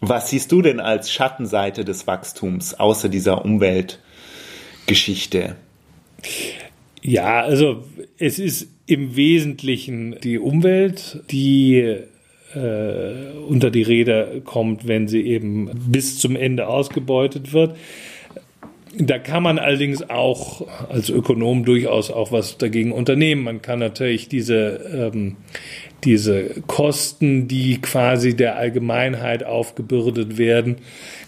Was 0.00 0.30
siehst 0.30 0.50
du 0.50 0.62
denn 0.62 0.80
als 0.80 1.12
Schattenseite 1.12 1.84
des 1.84 2.06
Wachstums 2.06 2.72
außer 2.72 3.10
dieser 3.10 3.44
Umweltgeschichte? 3.44 5.56
Ja, 7.02 7.40
also 7.40 7.84
es 8.18 8.38
ist 8.38 8.68
im 8.86 9.16
Wesentlichen 9.16 10.16
die 10.22 10.38
Umwelt, 10.38 11.22
die 11.30 11.98
äh, 12.54 13.36
unter 13.48 13.70
die 13.70 13.82
Räder 13.82 14.40
kommt, 14.40 14.86
wenn 14.88 15.08
sie 15.08 15.22
eben 15.22 15.70
bis 15.88 16.18
zum 16.18 16.36
Ende 16.36 16.68
ausgebeutet 16.68 17.52
wird. 17.52 17.76
Da 18.98 19.18
kann 19.18 19.44
man 19.44 19.60
allerdings 19.60 20.10
auch 20.10 20.66
als 20.88 21.10
Ökonom 21.10 21.64
durchaus 21.64 22.10
auch 22.10 22.32
was 22.32 22.58
dagegen 22.58 22.90
unternehmen. 22.90 23.44
Man 23.44 23.62
kann 23.62 23.78
natürlich 23.78 24.28
diese, 24.28 25.10
ähm, 25.14 25.36
diese 26.02 26.60
Kosten, 26.66 27.46
die 27.46 27.80
quasi 27.80 28.34
der 28.34 28.56
Allgemeinheit 28.56 29.44
aufgebürdet 29.44 30.38
werden, 30.38 30.78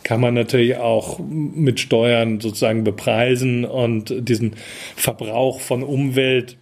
kann 0.02 0.20
man 0.20 0.34
natürlich 0.34 0.76
auch 0.78 1.20
mit 1.20 1.78
Steuern 1.78 2.40
sozusagen 2.40 2.82
bepreisen 2.82 3.64
und 3.64 4.28
diesen 4.28 4.54
Verbrauch 4.96 5.60
von 5.60 5.84
Umwelt 5.84 6.56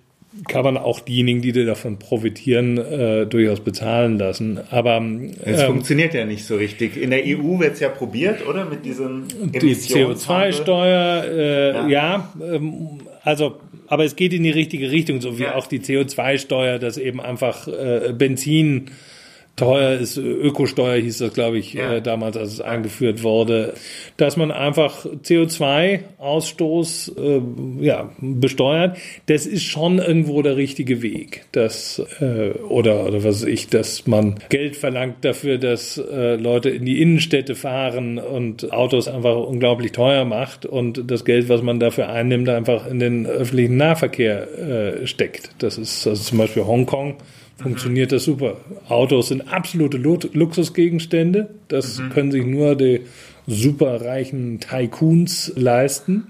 kann 0.48 0.64
man 0.64 0.76
auch 0.76 1.00
diejenigen, 1.00 1.42
die 1.42 1.52
davon 1.52 1.98
profitieren, 1.98 2.78
äh, 2.78 3.26
durchaus 3.26 3.60
bezahlen 3.60 4.18
lassen. 4.18 4.60
Aber 4.70 5.02
es 5.44 5.60
ähm, 5.60 5.66
funktioniert 5.66 6.14
ja 6.14 6.24
nicht 6.24 6.44
so 6.44 6.56
richtig. 6.56 6.96
In 6.96 7.10
der 7.10 7.24
EU 7.24 7.58
wird 7.58 7.74
es 7.74 7.80
ja 7.80 7.88
probiert, 7.88 8.46
oder 8.46 8.64
mit 8.64 8.84
diesen 8.84 9.28
die 9.28 9.74
CO2-Steuer. 9.74 11.24
Äh, 11.24 11.72
ja, 11.72 11.88
ja 11.88 12.32
ähm, 12.42 13.00
also 13.22 13.56
aber 13.90 14.04
es 14.04 14.14
geht 14.14 14.32
in 14.32 14.44
die 14.44 14.50
richtige 14.50 14.92
Richtung, 14.92 15.20
so 15.20 15.38
wie 15.38 15.42
ja. 15.42 15.56
auch 15.56 15.66
die 15.66 15.80
CO2-Steuer, 15.80 16.78
dass 16.78 16.96
eben 16.96 17.20
einfach 17.20 17.66
äh, 17.66 18.14
Benzin 18.16 18.86
teuer 19.60 19.98
ist. 19.98 20.16
Ökosteuer 20.16 21.00
hieß 21.00 21.18
das, 21.18 21.32
glaube 21.34 21.58
ich, 21.58 21.74
Ja. 21.74 21.94
äh, 21.94 22.02
damals, 22.02 22.36
als 22.36 22.52
es 22.54 22.60
eingeführt 22.60 23.22
wurde, 23.22 23.74
dass 24.16 24.36
man 24.36 24.50
einfach 24.50 25.06
CO2-Ausstoß 25.24 27.12
äh, 27.18 27.40
ja, 27.84 28.10
besteuert. 28.20 28.96
Das 29.26 29.46
ist 29.46 29.64
schon 29.64 29.98
irgendwo 29.98 30.42
der 30.42 30.56
richtige 30.56 31.02
Weg. 31.02 31.44
Das, 31.52 32.02
äh, 32.20 32.50
oder, 32.68 33.06
oder 33.06 33.22
was 33.24 33.42
weiß 33.42 33.48
ich, 33.48 33.68
dass 33.68 34.06
man 34.06 34.36
Geld 34.48 34.76
verlangt 34.76 35.24
dafür, 35.24 35.58
dass 35.58 35.98
äh, 35.98 36.36
Leute 36.36 36.70
in 36.70 36.84
die 36.84 37.00
Innenstädte 37.02 37.54
fahren 37.54 38.18
und 38.18 38.72
Autos 38.72 39.08
einfach 39.08 39.36
unglaublich 39.36 39.92
teuer 39.92 40.24
macht 40.24 40.66
und 40.66 41.10
das 41.10 41.24
Geld, 41.24 41.48
was 41.48 41.62
man 41.62 41.80
dafür 41.80 42.08
einnimmt, 42.08 42.48
einfach 42.48 42.86
in 42.90 42.98
den 42.98 43.26
öffentlichen 43.26 43.76
Nahverkehr 43.76 45.00
äh, 45.02 45.06
steckt. 45.06 45.50
Das 45.58 45.78
ist 45.78 46.06
also 46.06 46.22
zum 46.22 46.38
Beispiel 46.38 46.64
Hongkong 46.64 47.16
funktioniert 47.62 48.12
das 48.12 48.24
super. 48.24 48.56
Autos 48.88 49.28
sind 49.28 49.42
absolute 49.42 49.96
Lu 49.96 50.18
Luxusgegenstände. 50.32 51.50
Das 51.68 52.02
können 52.12 52.30
sich 52.32 52.44
nur 52.44 52.74
die 52.76 53.02
superreichen 53.46 54.60
Tycoons 54.60 55.52
leisten. 55.56 56.28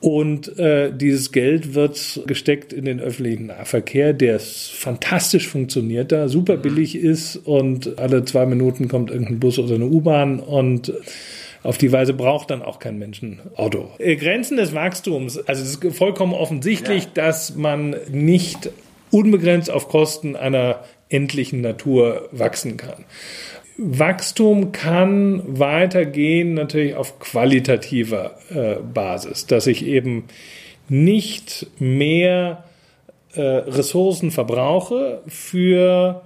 Und 0.00 0.58
äh, 0.58 0.92
dieses 0.94 1.32
Geld 1.32 1.74
wird 1.74 2.20
gesteckt 2.26 2.72
in 2.72 2.84
den 2.84 3.00
öffentlichen 3.00 3.46
Nahverkehr, 3.46 4.12
der 4.12 4.38
fantastisch 4.38 5.48
funktioniert 5.48 6.12
da, 6.12 6.28
super 6.28 6.58
billig 6.58 6.96
ist 6.96 7.36
und 7.36 7.98
alle 7.98 8.24
zwei 8.24 8.44
Minuten 8.46 8.88
kommt 8.88 9.10
irgendein 9.10 9.40
Bus 9.40 9.58
oder 9.58 9.74
eine 9.76 9.86
U-Bahn 9.86 10.38
und 10.38 10.92
auf 11.62 11.78
die 11.78 11.90
Weise 11.90 12.12
braucht 12.12 12.50
dann 12.50 12.62
auch 12.62 12.78
kein 12.78 12.98
Mensch 12.98 13.22
ein 13.22 13.40
Auto. 13.56 13.88
Äh, 13.98 14.16
Grenzen 14.16 14.58
des 14.58 14.74
Wachstums. 14.74 15.38
Also 15.38 15.62
es 15.62 15.76
ist 15.76 15.96
vollkommen 15.96 16.34
offensichtlich, 16.34 17.04
Ja. 17.04 17.10
dass 17.14 17.56
man 17.56 17.96
nicht 18.12 18.70
unbegrenzt 19.16 19.70
auf 19.70 19.88
Kosten 19.88 20.36
einer 20.36 20.84
endlichen 21.08 21.60
Natur 21.60 22.28
wachsen 22.32 22.76
kann. 22.76 23.04
Wachstum 23.78 24.72
kann 24.72 25.42
weitergehen 25.46 26.54
natürlich 26.54 26.94
auf 26.94 27.18
qualitativer 27.18 28.38
äh, 28.50 28.76
Basis, 28.82 29.46
dass 29.46 29.66
ich 29.66 29.84
eben 29.84 30.24
nicht 30.88 31.66
mehr 31.78 32.64
äh, 33.34 33.40
Ressourcen 33.40 34.30
verbrauche 34.30 35.20
für 35.26 36.22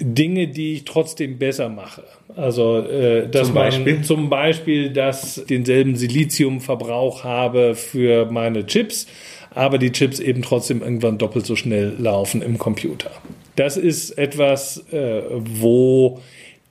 Dinge, 0.00 0.48
die 0.48 0.74
ich 0.74 0.84
trotzdem 0.84 1.38
besser 1.38 1.68
mache. 1.68 2.04
Also 2.36 2.78
äh, 2.78 3.28
dass 3.28 3.48
Zum 3.48 3.54
man 3.54 3.64
Beispiel? 3.64 4.02
zum 4.02 4.30
Beispiel, 4.30 4.90
dass 4.90 5.44
denselben 5.50 5.96
Siliziumverbrauch 5.96 7.24
habe 7.24 7.74
für 7.74 8.26
meine 8.26 8.64
Chips, 8.66 9.06
aber 9.58 9.78
die 9.78 9.90
Chips 9.90 10.20
eben 10.20 10.42
trotzdem 10.42 10.82
irgendwann 10.82 11.18
doppelt 11.18 11.44
so 11.44 11.56
schnell 11.56 11.94
laufen 11.98 12.42
im 12.42 12.58
Computer. 12.58 13.10
Das 13.56 13.76
ist 13.76 14.12
etwas, 14.16 14.84
äh, 14.92 15.22
wo 15.30 16.20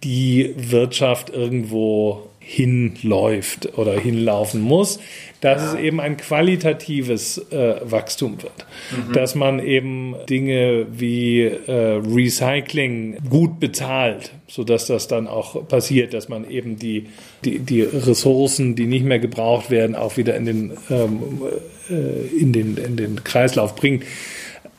die 0.05 0.53
Wirtschaft 0.55 1.29
irgendwo 1.29 2.23
hinläuft 2.39 3.77
oder 3.77 3.99
hinlaufen 3.99 4.61
muss, 4.61 4.99
dass 5.41 5.73
es 5.73 5.79
eben 5.79 5.99
ein 5.99 6.17
qualitatives 6.17 7.37
äh, 7.51 7.75
Wachstum 7.83 8.41
wird. 8.41 8.65
Dass 9.13 9.35
man 9.35 9.59
eben 9.59 10.15
Dinge 10.29 10.87
wie 10.91 11.41
äh, 11.43 12.01
Recycling 12.03 13.17
gut 13.29 13.59
bezahlt, 13.59 14.31
sodass 14.47 14.87
das 14.87 15.07
dann 15.07 15.27
auch 15.27 15.67
passiert, 15.67 16.13
dass 16.13 16.27
man 16.27 16.49
eben 16.49 16.77
die, 16.77 17.07
die, 17.45 17.59
die 17.59 17.81
Ressourcen, 17.81 18.75
die 18.75 18.87
nicht 18.87 19.05
mehr 19.05 19.19
gebraucht 19.19 19.69
werden, 19.69 19.95
auch 19.95 20.17
wieder 20.17 20.35
in 20.35 20.45
den, 20.45 20.77
ähm, 20.89 21.21
äh, 21.89 22.39
in 22.39 22.51
den, 22.51 22.77
in 22.77 22.97
den 22.97 23.23
Kreislauf 23.23 23.75
bringt. 23.75 24.03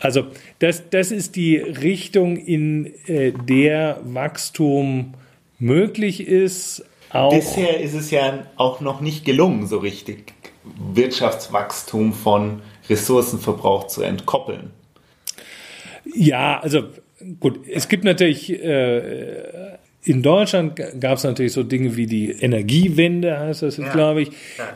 Also 0.01 0.25
das, 0.59 0.90
das 0.90 1.12
ist 1.12 1.37
die 1.37 1.57
Richtung, 1.57 2.37
in 2.37 2.92
äh, 3.07 3.33
der 3.33 4.01
Wachstum 4.05 5.14
möglich 5.59 6.27
ist. 6.27 6.85
Auch 7.11 7.33
Bisher 7.33 7.81
ist 7.81 7.94
es 7.94 8.11
ja 8.11 8.47
auch 8.57 8.81
noch 8.81 9.01
nicht 9.01 9.25
gelungen, 9.25 9.66
so 9.66 9.79
richtig 9.79 10.38
Wirtschaftswachstum 10.94 12.12
von 12.12 12.62
Ressourcenverbrauch 12.88 13.87
zu 13.87 14.02
entkoppeln. 14.02 14.70
Ja, 16.14 16.61
also 16.61 16.85
gut, 17.40 17.61
es 17.68 17.88
gibt 17.88 18.04
natürlich 18.04 18.50
äh, 18.52 19.76
in 20.04 20.22
Deutschland 20.22 20.81
gab 21.00 21.18
es 21.18 21.24
natürlich 21.24 21.52
so 21.52 21.62
Dinge 21.62 21.96
wie 21.96 22.07
die 22.07 22.31
Energiewende, 22.31 23.38
heißt 23.38 23.62
das 23.62 23.76
jetzt, 23.76 23.88
Ja. 23.88 23.92
glaube 23.92 24.22
ich. 24.22 24.31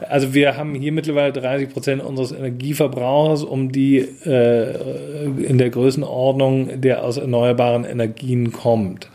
Also 0.08 0.34
wir 0.34 0.56
haben 0.56 0.74
hier 0.74 0.92
mittlerweile 0.92 1.32
30 1.32 1.70
Prozent 1.70 2.02
unseres 2.02 2.32
Energieverbrauchs, 2.32 3.42
um 3.42 3.72
die 3.72 3.98
äh, 3.98 5.24
in 5.42 5.56
der 5.58 5.70
Größenordnung, 5.70 6.80
der 6.82 7.02
aus 7.04 7.16
erneuerbaren 7.16 7.84
Energien 7.84 8.52
kommt. 8.52 9.08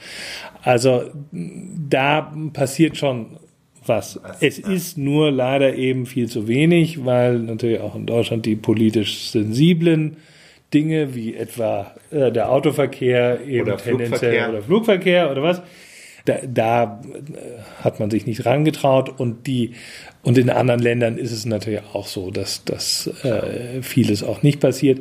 Also 0.64 1.04
da 1.32 2.34
passiert 2.54 2.98
schon 2.98 3.38
was. 3.88 4.20
Es 4.40 4.60
ist 4.60 4.98
nur 4.98 5.32
leider 5.32 5.76
eben 5.76 6.06
viel 6.06 6.28
zu 6.28 6.48
wenig, 6.48 7.06
weil 7.06 7.40
natürlich 7.40 7.80
auch 7.80 7.96
in 7.96 8.06
Deutschland 8.06 8.46
die 8.46 8.56
politisch 8.56 9.30
sensiblen 9.30 10.18
Dinge 10.74 11.16
wie 11.16 11.36
etwa 11.36 11.96
äh, 12.12 12.32
der 12.32 12.52
Autoverkehr 12.52 13.42
eben 13.46 13.68
Oder 13.68 13.78
tendenziell 13.78 14.10
Flugverkehr. 14.10 14.50
oder 14.50 14.62
Flugverkehr 14.62 15.32
oder 15.32 15.44
was. 15.44 15.62
Da, 16.26 16.40
da 16.46 17.02
äh, 17.14 17.84
hat 17.84 18.00
man 18.00 18.10
sich 18.10 18.26
nicht 18.26 18.46
rangetraut 18.46 19.18
und 19.18 19.48
die 19.48 19.72
und 20.24 20.38
in 20.38 20.50
anderen 20.50 20.82
Ländern 20.82 21.18
ist 21.18 21.32
es 21.32 21.46
natürlich 21.46 21.80
auch 21.94 22.08
so, 22.08 22.32
dass, 22.32 22.66
dass 22.66 23.08
äh, 23.24 23.82
vieles 23.82 24.24
auch 24.24 24.44
nicht 24.44 24.60
passiert. 24.60 25.00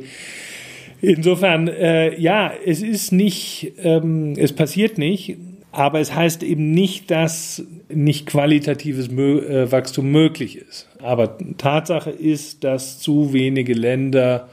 Insofern, 1.01 1.67
äh, 1.67 2.17
ja, 2.19 2.51
es 2.65 2.81
ist 2.81 3.11
nicht, 3.11 3.73
ähm, 3.83 4.33
es 4.37 4.53
passiert 4.53 4.97
nicht, 4.97 5.37
aber 5.71 5.99
es 5.99 6.13
heißt 6.13 6.43
eben 6.43 6.71
nicht, 6.71 7.11
dass 7.11 7.63
nicht 7.89 8.25
qualitatives 8.25 9.09
äh, 9.09 9.71
Wachstum 9.71 10.11
möglich 10.11 10.57
ist. 10.57 10.87
Aber 10.99 11.37
Tatsache 11.57 12.09
ist, 12.09 12.63
dass 12.63 12.99
zu 12.99 13.33
wenige 13.33 13.73
Länder 13.73 14.49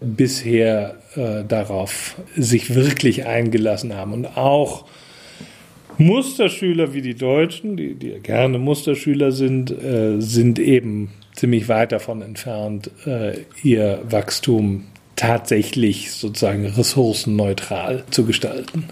bisher 0.00 0.96
äh, 1.14 1.44
darauf 1.44 2.16
sich 2.36 2.74
wirklich 2.74 3.26
eingelassen 3.26 3.94
haben 3.94 4.12
und 4.12 4.36
auch 4.36 4.84
Musterschüler 5.98 6.92
wie 6.92 7.00
die 7.00 7.14
Deutschen, 7.14 7.76
die, 7.76 7.94
die 7.94 8.20
gerne 8.20 8.58
Musterschüler 8.58 9.32
sind, 9.32 9.70
äh, 9.70 10.20
sind 10.20 10.58
eben 10.58 11.12
ziemlich 11.34 11.68
weit 11.68 11.92
davon 11.92 12.20
entfernt, 12.20 12.90
äh, 13.06 13.38
ihr 13.62 14.02
Wachstum 14.08 14.84
tatsächlich 15.16 16.12
sozusagen 16.12 16.66
ressourcenneutral 16.66 18.04
zu 18.10 18.26
gestalten. 18.26 18.84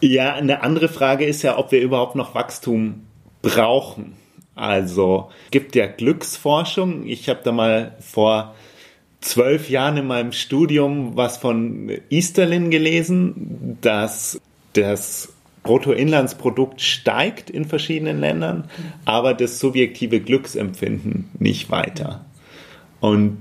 Ja, 0.00 0.34
eine 0.34 0.62
andere 0.62 0.88
Frage 0.88 1.24
ist 1.24 1.42
ja, 1.42 1.58
ob 1.58 1.72
wir 1.72 1.80
überhaupt 1.80 2.14
noch 2.14 2.34
Wachstum 2.34 3.06
brauchen. 3.42 4.14
Also 4.54 5.30
gibt 5.50 5.74
ja 5.74 5.86
Glücksforschung. 5.86 7.06
Ich 7.06 7.28
habe 7.28 7.40
da 7.42 7.52
mal 7.52 7.96
vor 8.00 8.54
zwölf 9.20 9.70
Jahren 9.70 9.96
in 9.96 10.06
meinem 10.06 10.32
Studium 10.32 11.16
was 11.16 11.36
von 11.36 11.90
Easterlin 12.10 12.70
gelesen, 12.70 13.78
dass 13.80 14.40
das 14.72 15.32
Bruttoinlandsprodukt 15.62 16.80
steigt 16.80 17.50
in 17.50 17.64
verschiedenen 17.64 18.20
Ländern, 18.20 18.70
aber 19.04 19.34
das 19.34 19.58
subjektive 19.58 20.20
Glücksempfinden 20.20 21.28
nicht 21.38 21.70
weiter. 21.70 22.24
Und 23.00 23.38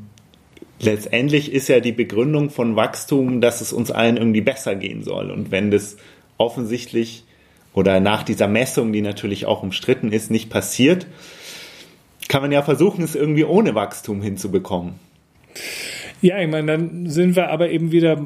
letztendlich 0.79 1.51
ist 1.51 1.67
ja 1.67 1.79
die 1.79 1.91
Begründung 1.91 2.49
von 2.49 2.75
Wachstum, 2.75 3.41
dass 3.41 3.61
es 3.61 3.71
uns 3.71 3.91
allen 3.91 4.17
irgendwie 4.17 4.41
besser 4.41 4.75
gehen 4.75 5.03
soll. 5.03 5.31
Und 5.31 5.51
wenn 5.51 5.71
das 5.71 5.97
offensichtlich 6.37 7.23
oder 7.73 7.99
nach 7.99 8.23
dieser 8.23 8.47
Messung, 8.47 8.91
die 8.93 9.01
natürlich 9.01 9.45
auch 9.45 9.61
umstritten 9.63 10.11
ist, 10.11 10.31
nicht 10.31 10.49
passiert, 10.49 11.05
kann 12.27 12.41
man 12.41 12.51
ja 12.51 12.61
versuchen, 12.61 13.03
es 13.03 13.15
irgendwie 13.15 13.45
ohne 13.45 13.75
Wachstum 13.75 14.21
hinzubekommen. 14.21 14.95
Ja, 16.21 16.39
ich 16.39 16.49
meine, 16.49 16.71
dann 16.77 17.09
sind 17.09 17.35
wir 17.35 17.49
aber 17.49 17.69
eben 17.69 17.91
wieder 17.91 18.13
äh, 18.13 18.17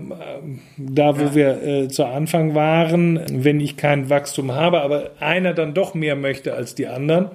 da, 0.78 1.20
wo 1.20 1.24
Ja. 1.26 1.36
wir 1.36 1.64
äh, 1.64 1.88
zu 1.90 2.06
Anfang 2.06 2.56
waren. 2.56 3.20
Wenn 3.30 3.60
ich 3.60 3.76
kein 3.76 4.10
Wachstum 4.10 4.54
habe, 4.54 4.82
aber 4.82 5.12
einer 5.20 5.54
dann 5.54 5.74
doch 5.74 5.94
mehr 5.94 6.16
möchte 6.16 6.54
als 6.54 6.74
die 6.74 6.88
anderen, 6.88 7.28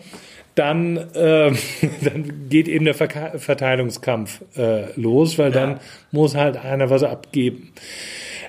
dann, 0.54 0.96
äh, 1.14 1.52
dann 2.02 2.48
geht 2.48 2.68
eben 2.68 2.86
der 2.86 2.94
Verteilungskampf 2.94 4.40
äh, 4.56 4.90
los, 4.98 5.38
weil 5.38 5.52
Ja. 5.54 5.60
dann 5.66 5.80
muss 6.10 6.34
halt 6.34 6.56
einer 6.56 6.88
was 6.88 7.02
abgeben. 7.02 7.72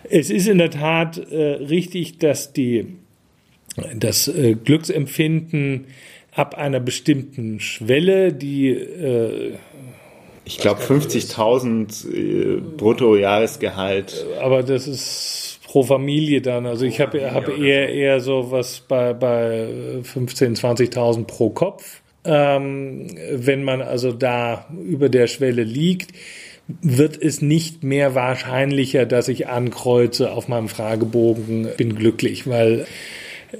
Es 0.09 0.29
ist 0.29 0.47
in 0.47 0.57
der 0.57 0.71
Tat 0.71 1.17
äh, 1.17 1.35
richtig, 1.35 2.19
dass 2.19 2.53
die, 2.53 2.87
das 3.95 4.27
äh, 4.27 4.55
Glücksempfinden 4.55 5.85
ab 6.33 6.55
einer 6.55 6.79
bestimmten 6.79 7.59
Schwelle, 7.59 8.31
die 8.31 8.69
äh, 8.69 9.55
Ich 10.45 10.59
glaube 10.59 10.81
50.000 10.81 12.57
äh, 12.57 12.61
Bruttojahresgehalt. 12.77 14.25
aber 14.39 14.63
das 14.63 14.87
ist 14.87 15.59
pro 15.67 15.83
Familie 15.83 16.41
dann. 16.41 16.65
Also 16.65 16.85
ich 16.85 17.01
habe 17.01 17.31
hab 17.31 17.49
eher, 17.49 17.89
eher 17.89 18.19
so 18.19 18.51
was 18.51 18.79
bei, 18.79 19.13
bei 19.13 19.67
15.000, 20.01 20.59
20.000 20.93 21.25
pro 21.25 21.49
Kopf. 21.49 22.01
Ähm, 22.23 23.07
wenn 23.31 23.63
man 23.63 23.81
also 23.81 24.11
da 24.11 24.67
über 24.83 25.09
der 25.09 25.27
Schwelle 25.27 25.63
liegt, 25.63 26.11
wird 26.81 27.21
es 27.21 27.41
nicht 27.41 27.83
mehr 27.83 28.13
wahrscheinlicher, 28.15 29.05
dass 29.05 29.27
ich 29.27 29.47
ankreuze 29.47 30.31
auf 30.31 30.47
meinem 30.47 30.67
Fragebogen, 30.67 31.67
bin 31.77 31.95
glücklich, 31.95 32.47
weil 32.47 32.85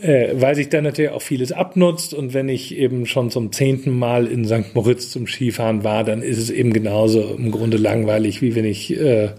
äh, 0.02 0.34
weil 0.34 0.56
sich 0.56 0.67
dann 0.67 0.84
natürlich 0.84 1.12
auch 1.12 1.22
vieles 1.22 1.54
abnutzt 1.54 2.13
und 2.13 2.34
wenn 2.34 2.50
ich 2.50 2.78
eben 2.78 3.06
schon 3.06 3.30
zum 3.30 3.54
zehnten 3.54 3.98
Mal 3.98 4.28
in 4.28 4.43
St. 4.43 4.76
Moritz 4.76 5.12
zum 5.12 5.28
Skifahren 5.28 5.86
war, 5.86 6.04
dann 6.04 6.22
ist 6.22 6.39
es 6.39 6.50
eben 6.50 6.74
genauso 6.74 7.36
im 7.38 7.52
Grunde 7.52 7.78
langweilig, 7.78 8.41
wie 8.41 8.54
wenn 8.56 8.65
ich 8.65 8.91
äh, 9.00 9.30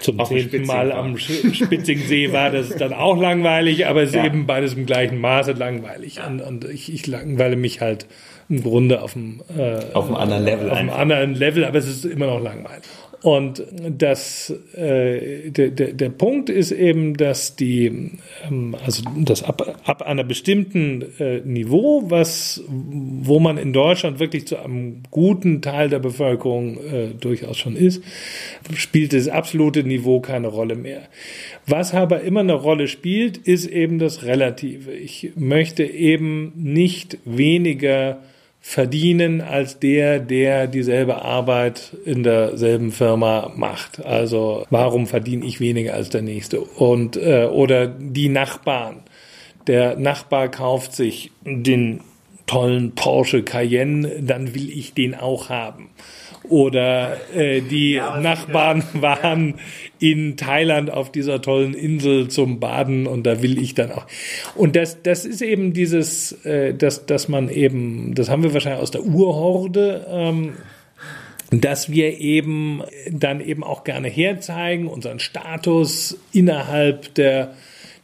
zum 0.00 0.22
zehnten 0.22 0.66
Mal 0.66 0.92
am 0.92 1.16
Spitzingsee 1.16 2.30
war, 2.30 2.50
das 2.50 2.70
ist 2.70 2.80
dann 2.82 2.92
auch 2.92 3.18
langweilig, 3.18 3.86
aber 3.86 4.02
es 4.02 4.10
ist 4.10 4.16
ja. 4.16 4.26
eben 4.26 4.46
beides 4.46 4.74
im 4.74 4.84
gleichen 4.84 5.18
Maße 5.18 5.52
langweilig. 5.52 6.20
Und, 6.26 6.42
und 6.42 6.66
ich, 6.66 6.92
ich 6.92 7.06
langweile 7.06 7.56
mich 7.56 7.80
halt 7.80 8.06
im 8.48 8.62
Grunde 8.62 9.02
auf 9.02 9.14
dem, 9.14 9.40
äh, 9.56 9.80
auf 9.94 10.06
einem 10.06 10.16
anderen 10.16 10.44
Level. 10.44 10.70
Auf 10.70 10.78
einem 10.78 10.90
anderen 10.90 11.34
Level, 11.34 11.64
aber 11.64 11.78
es 11.78 11.86
ist 11.86 12.04
immer 12.04 12.26
noch 12.26 12.42
langweilig. 12.42 12.84
Und 13.24 13.64
das, 13.88 14.54
äh, 14.76 15.48
der, 15.48 15.70
der, 15.70 15.94
der 15.94 16.10
Punkt 16.10 16.50
ist 16.50 16.72
eben, 16.72 17.16
dass 17.16 17.56
die, 17.56 17.86
ähm, 18.46 18.76
also 18.84 19.02
das 19.16 19.42
ab, 19.42 19.80
ab 19.86 20.02
einer 20.02 20.24
bestimmten 20.24 21.02
äh, 21.18 21.40
Niveau, 21.40 22.02
was, 22.10 22.62
wo 22.68 23.40
man 23.40 23.56
in 23.56 23.72
Deutschland 23.72 24.18
wirklich 24.18 24.46
zu 24.46 24.58
einem 24.58 25.04
guten 25.10 25.62
Teil 25.62 25.88
der 25.88 26.00
Bevölkerung 26.00 26.76
äh, 26.76 27.14
durchaus 27.18 27.56
schon 27.56 27.76
ist, 27.76 28.04
spielt 28.74 29.14
das 29.14 29.28
absolute 29.28 29.84
Niveau 29.84 30.20
keine 30.20 30.48
Rolle 30.48 30.74
mehr. 30.74 31.08
Was 31.66 31.94
aber 31.94 32.20
immer 32.20 32.40
eine 32.40 32.52
Rolle 32.52 32.88
spielt, 32.88 33.38
ist 33.38 33.64
eben 33.64 33.98
das 33.98 34.24
Relative. 34.24 34.92
Ich 34.92 35.32
möchte 35.34 35.82
eben 35.82 36.52
nicht 36.56 37.16
weniger 37.24 38.18
verdienen 38.66 39.42
als 39.42 39.78
der, 39.78 40.18
der 40.18 40.66
dieselbe 40.66 41.20
Arbeit 41.20 41.94
in 42.06 42.22
derselben 42.22 42.92
Firma 42.92 43.52
macht. 43.54 44.02
Also 44.02 44.64
warum 44.70 45.06
verdiene 45.06 45.44
ich 45.44 45.60
weniger 45.60 45.92
als 45.92 46.08
der 46.08 46.22
nächste? 46.22 46.62
Und 46.62 47.14
äh, 47.18 47.44
oder 47.44 47.86
die 47.86 48.30
Nachbarn. 48.30 49.02
Der 49.66 49.96
Nachbar 49.96 50.50
kauft 50.50 50.94
sich 50.94 51.30
den 51.44 52.00
tollen 52.46 52.94
Porsche 52.94 53.42
Cayenne, 53.42 54.22
dann 54.22 54.54
will 54.54 54.70
ich 54.70 54.94
den 54.94 55.14
auch 55.14 55.48
haben. 55.48 55.90
Oder 56.48 57.16
äh, 57.34 57.62
die 57.62 57.92
ja, 57.92 58.20
Nachbarn 58.20 58.84
ja. 58.94 59.02
waren 59.02 59.54
in 59.98 60.36
Thailand 60.36 60.90
auf 60.90 61.10
dieser 61.10 61.40
tollen 61.40 61.72
Insel 61.72 62.28
zum 62.28 62.60
Baden 62.60 63.06
und 63.06 63.24
da 63.24 63.40
will 63.40 63.58
ich 63.58 63.74
dann 63.74 63.90
auch. 63.90 64.06
Und 64.54 64.76
das, 64.76 65.02
das 65.02 65.24
ist 65.24 65.40
eben 65.40 65.72
dieses, 65.72 66.32
äh, 66.44 66.74
dass, 66.74 67.06
dass 67.06 67.28
man 67.28 67.48
eben, 67.48 68.14
das 68.14 68.28
haben 68.28 68.42
wir 68.42 68.52
wahrscheinlich 68.52 68.82
aus 68.82 68.90
der 68.90 69.04
Urhorde, 69.04 70.06
ähm, 70.10 70.52
dass 71.50 71.90
wir 71.90 72.20
eben 72.20 72.82
dann 73.10 73.40
eben 73.40 73.64
auch 73.64 73.84
gerne 73.84 74.08
herzeigen, 74.08 74.86
unseren 74.86 75.20
Status 75.20 76.18
innerhalb 76.32 77.14
der, 77.14 77.54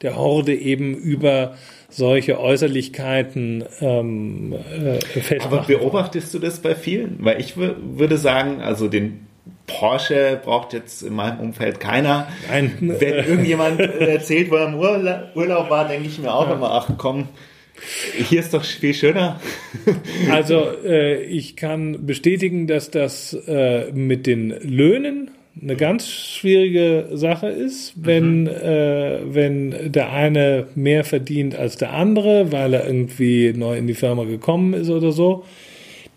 der 0.00 0.16
Horde 0.16 0.54
eben 0.54 0.94
über 0.94 1.56
solche 1.90 2.40
Äußerlichkeiten 2.40 3.64
ähm, 3.80 4.52
äh, 4.52 5.00
festmachen. 5.20 5.58
Aber 5.58 5.66
beobachtest 5.66 6.32
du 6.32 6.38
das 6.38 6.60
bei 6.60 6.74
vielen? 6.74 7.18
Weil 7.20 7.40
ich 7.40 7.56
würde 7.56 8.16
sagen, 8.16 8.60
also 8.62 8.88
den 8.88 9.26
Porsche 9.66 10.40
braucht 10.42 10.72
jetzt 10.72 11.02
in 11.02 11.14
meinem 11.14 11.40
Umfeld 11.40 11.80
keiner. 11.80 12.28
Nein. 12.48 12.76
Wenn 12.80 13.14
irgendjemand 13.26 13.80
erzählt, 13.80 14.50
wo 14.50 14.56
er 14.56 14.68
im 14.68 14.74
Urlaub 14.74 15.70
war, 15.70 15.86
denke 15.86 16.08
ich 16.08 16.18
mir 16.18 16.32
auch 16.32 16.48
ja. 16.48 16.54
immer, 16.54 16.72
ach 16.72 16.90
komm, 16.98 17.28
hier 18.28 18.40
ist 18.40 18.52
doch 18.52 18.64
viel 18.64 18.94
schöner. 18.94 19.40
Also 20.30 20.66
äh, 20.84 21.22
ich 21.22 21.56
kann 21.56 22.06
bestätigen, 22.06 22.66
dass 22.66 22.90
das 22.90 23.32
äh, 23.32 23.90
mit 23.92 24.26
den 24.26 24.50
Löhnen 24.50 25.30
eine 25.62 25.76
ganz 25.76 26.08
schwierige 26.08 27.08
Sache 27.12 27.48
ist, 27.48 27.92
wenn, 27.96 28.42
mhm. 28.42 28.48
äh, 28.48 29.34
wenn 29.34 29.92
der 29.92 30.10
eine 30.12 30.66
mehr 30.74 31.04
verdient 31.04 31.54
als 31.54 31.76
der 31.76 31.92
andere, 31.92 32.52
weil 32.52 32.74
er 32.74 32.86
irgendwie 32.86 33.52
neu 33.54 33.76
in 33.76 33.86
die 33.86 33.94
Firma 33.94 34.24
gekommen 34.24 34.74
ist 34.74 34.88
oder 34.88 35.12
so, 35.12 35.44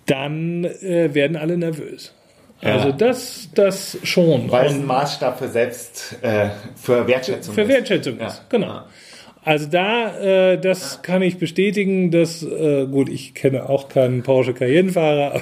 dann 0.05 0.63
äh, 0.63 1.13
werden 1.13 1.35
alle 1.35 1.57
nervös. 1.57 2.13
Also 2.61 2.89
ja. 2.89 2.95
das, 2.95 3.49
das 3.53 3.97
schon. 4.03 4.49
Weil 4.49 4.67
es 4.67 4.73
ein 4.73 4.85
Maßstab 4.85 5.37
für 5.37 5.49
Selbst, 5.49 6.17
äh, 6.21 6.49
für 6.75 7.05
Wertschätzung 7.07 7.53
für 7.53 7.61
ist. 7.61 7.67
Für 7.67 7.73
Wertschätzung 7.73 8.19
ja. 8.19 8.27
ist, 8.27 8.49
genau. 8.49 8.81
Also 9.43 9.67
da, 9.67 10.17
äh, 10.19 10.57
das 10.57 11.01
kann 11.01 11.21
ich 11.21 11.37
bestätigen, 11.37 12.11
dass, 12.11 12.43
äh, 12.43 12.85
gut, 12.85 13.09
ich 13.09 13.33
kenne 13.33 13.67
auch 13.67 13.89
keinen 13.89 14.23
Porsche 14.23 14.53
Cayenne-Fahrer, 14.53 15.41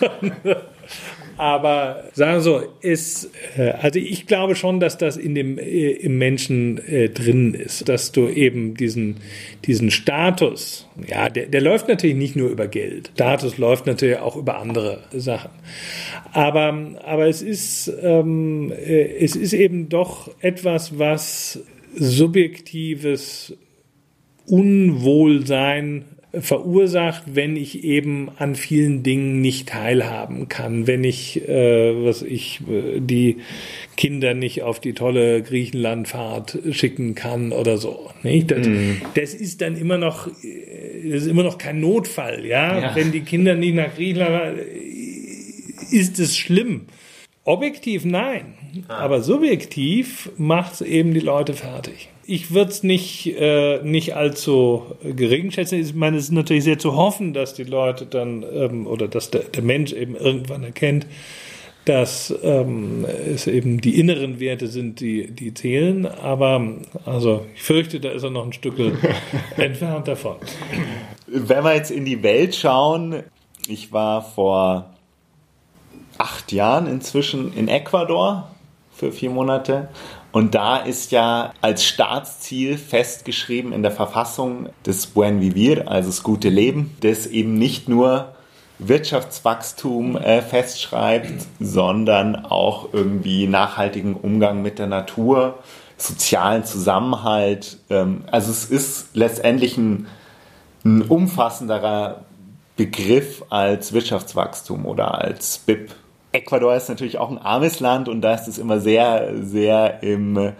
Aber 1.38 2.04
sagen 2.14 2.34
wir 2.34 2.40
so, 2.40 2.62
ist, 2.80 3.30
äh, 3.56 3.70
also 3.70 3.98
ich 4.00 4.26
glaube 4.26 4.56
schon, 4.56 4.80
dass 4.80 4.98
das 4.98 5.16
in 5.16 5.36
dem, 5.36 5.56
äh, 5.56 5.90
im 5.92 6.18
Menschen 6.18 6.78
äh, 6.86 7.08
drin 7.08 7.54
ist, 7.54 7.88
dass 7.88 8.10
du 8.10 8.28
eben 8.28 8.74
diesen, 8.74 9.18
diesen 9.64 9.92
Status, 9.92 10.88
ja, 11.06 11.28
der, 11.28 11.46
der 11.46 11.60
läuft 11.60 11.88
natürlich 11.88 12.16
nicht 12.16 12.34
nur 12.34 12.50
über 12.50 12.66
Geld. 12.66 13.12
Status 13.14 13.56
läuft 13.56 13.86
natürlich 13.86 14.18
auch 14.18 14.36
über 14.36 14.58
andere 14.58 15.04
Sachen. 15.12 15.50
Aber, 16.32 16.96
aber 17.04 17.28
es 17.28 17.40
ist, 17.40 17.90
ähm, 18.02 18.72
äh, 18.72 19.04
es 19.18 19.36
ist 19.36 19.52
eben 19.52 19.88
doch 19.88 20.30
etwas, 20.40 20.98
was 20.98 21.60
subjektives 21.94 23.56
Unwohlsein 24.46 26.04
verursacht, 26.40 27.22
wenn 27.26 27.56
ich 27.56 27.84
eben 27.84 28.30
an 28.36 28.54
vielen 28.54 29.02
Dingen 29.02 29.40
nicht 29.40 29.68
teilhaben 29.68 30.48
kann, 30.48 30.86
wenn 30.86 31.04
ich, 31.04 31.48
äh, 31.48 32.04
was 32.04 32.22
ich, 32.22 32.60
äh, 32.68 33.00
die 33.00 33.38
Kinder 33.96 34.34
nicht 34.34 34.62
auf 34.62 34.80
die 34.80 34.92
tolle 34.92 35.42
Griechenlandfahrt 35.42 36.58
schicken 36.70 37.14
kann 37.14 37.52
oder 37.52 37.78
so. 37.78 38.10
Nicht? 38.22 38.50
Das, 38.50 38.66
mm. 38.66 39.02
das 39.14 39.34
ist 39.34 39.60
dann 39.60 39.76
immer 39.76 39.98
noch, 39.98 40.26
äh, 40.26 41.10
das 41.10 41.22
ist 41.22 41.28
immer 41.28 41.42
noch 41.42 41.58
kein 41.58 41.80
Notfall, 41.80 42.44
ja. 42.46 42.80
ja. 42.80 42.96
Wenn 42.96 43.12
die 43.12 43.20
Kinder 43.20 43.54
nicht 43.54 43.74
nach 43.74 43.94
Griechenland, 43.94 44.58
ist 45.90 46.18
es 46.18 46.36
schlimm. 46.36 46.86
Objektiv 47.44 48.04
nein, 48.04 48.54
ah. 48.88 48.98
aber 48.98 49.22
subjektiv 49.22 50.30
macht 50.36 50.74
es 50.74 50.80
eben 50.82 51.14
die 51.14 51.20
Leute 51.20 51.54
fertig 51.54 52.10
ich 52.28 52.52
würde 52.52 52.70
es 52.70 52.82
nicht, 52.82 53.26
äh, 53.38 53.80
nicht 53.82 54.14
allzu 54.14 54.82
gering 55.02 55.50
schätzen. 55.50 55.80
Ich 55.80 55.94
meine, 55.94 56.18
es 56.18 56.24
ist 56.24 56.32
natürlich 56.32 56.62
sehr 56.62 56.78
zu 56.78 56.94
hoffen, 56.94 57.32
dass 57.32 57.54
die 57.54 57.64
Leute 57.64 58.04
dann 58.04 58.44
ähm, 58.52 58.86
oder 58.86 59.08
dass 59.08 59.30
der, 59.30 59.44
der 59.44 59.62
Mensch 59.62 59.94
eben 59.94 60.14
irgendwann 60.14 60.62
erkennt, 60.62 61.06
dass 61.86 62.34
ähm, 62.42 63.06
es 63.06 63.46
eben 63.46 63.80
die 63.80 63.98
inneren 63.98 64.40
Werte 64.40 64.66
sind, 64.66 65.00
die, 65.00 65.30
die 65.30 65.54
zählen. 65.54 66.04
Aber 66.04 66.76
also 67.06 67.46
ich 67.54 67.62
fürchte, 67.62 67.98
da 67.98 68.10
ist 68.10 68.24
er 68.24 68.30
noch 68.30 68.44
ein 68.44 68.52
Stück 68.52 68.74
entfernt 69.56 70.06
davon. 70.06 70.36
Wenn 71.26 71.64
wir 71.64 71.76
jetzt 71.76 71.90
in 71.90 72.04
die 72.04 72.22
Welt 72.22 72.54
schauen, 72.54 73.22
ich 73.68 73.90
war 73.90 74.20
vor 74.20 74.90
acht 76.18 76.52
Jahren 76.52 76.88
inzwischen 76.88 77.54
in 77.54 77.68
Ecuador 77.68 78.50
für 78.98 79.12
vier 79.12 79.30
Monate 79.30 79.88
und 80.30 80.54
da 80.54 80.76
ist 80.76 81.10
ja 81.10 81.52
als 81.62 81.84
Staatsziel 81.84 82.76
festgeschrieben 82.76 83.72
in 83.72 83.82
der 83.82 83.90
Verfassung 83.90 84.68
des 84.84 85.06
Buen 85.06 85.40
Vivir, 85.40 85.90
also 85.90 86.10
das 86.10 86.22
gute 86.22 86.50
Leben, 86.50 86.96
das 87.00 87.26
eben 87.26 87.54
nicht 87.54 87.88
nur 87.88 88.34
Wirtschaftswachstum 88.78 90.16
äh, 90.16 90.42
festschreibt, 90.42 91.46
sondern 91.58 92.36
auch 92.36 92.92
irgendwie 92.92 93.46
nachhaltigen 93.46 94.14
Umgang 94.14 94.62
mit 94.62 94.78
der 94.78 94.86
Natur, 94.86 95.58
sozialen 95.96 96.64
Zusammenhalt. 96.64 97.78
Ähm, 97.90 98.22
also 98.30 98.52
es 98.52 98.66
ist 98.66 99.08
letztendlich 99.14 99.76
ein, 99.78 100.06
ein 100.84 101.02
umfassenderer 101.02 102.26
Begriff 102.76 103.44
als 103.48 103.92
Wirtschaftswachstum 103.92 104.86
oder 104.86 105.20
als 105.20 105.58
BIP. 105.58 105.90
Ecuador 106.38 106.74
ist 106.74 106.88
natürlich 106.88 107.18
auch 107.18 107.30
ein 107.30 107.38
armes 107.38 107.80
Land 107.80 108.08
und 108.08 108.22
da 108.22 108.34
ist 108.34 108.48
es 108.48 108.58
immer 108.58 108.80
sehr, 108.80 109.32
sehr 109.42 110.02
im, 110.02 110.52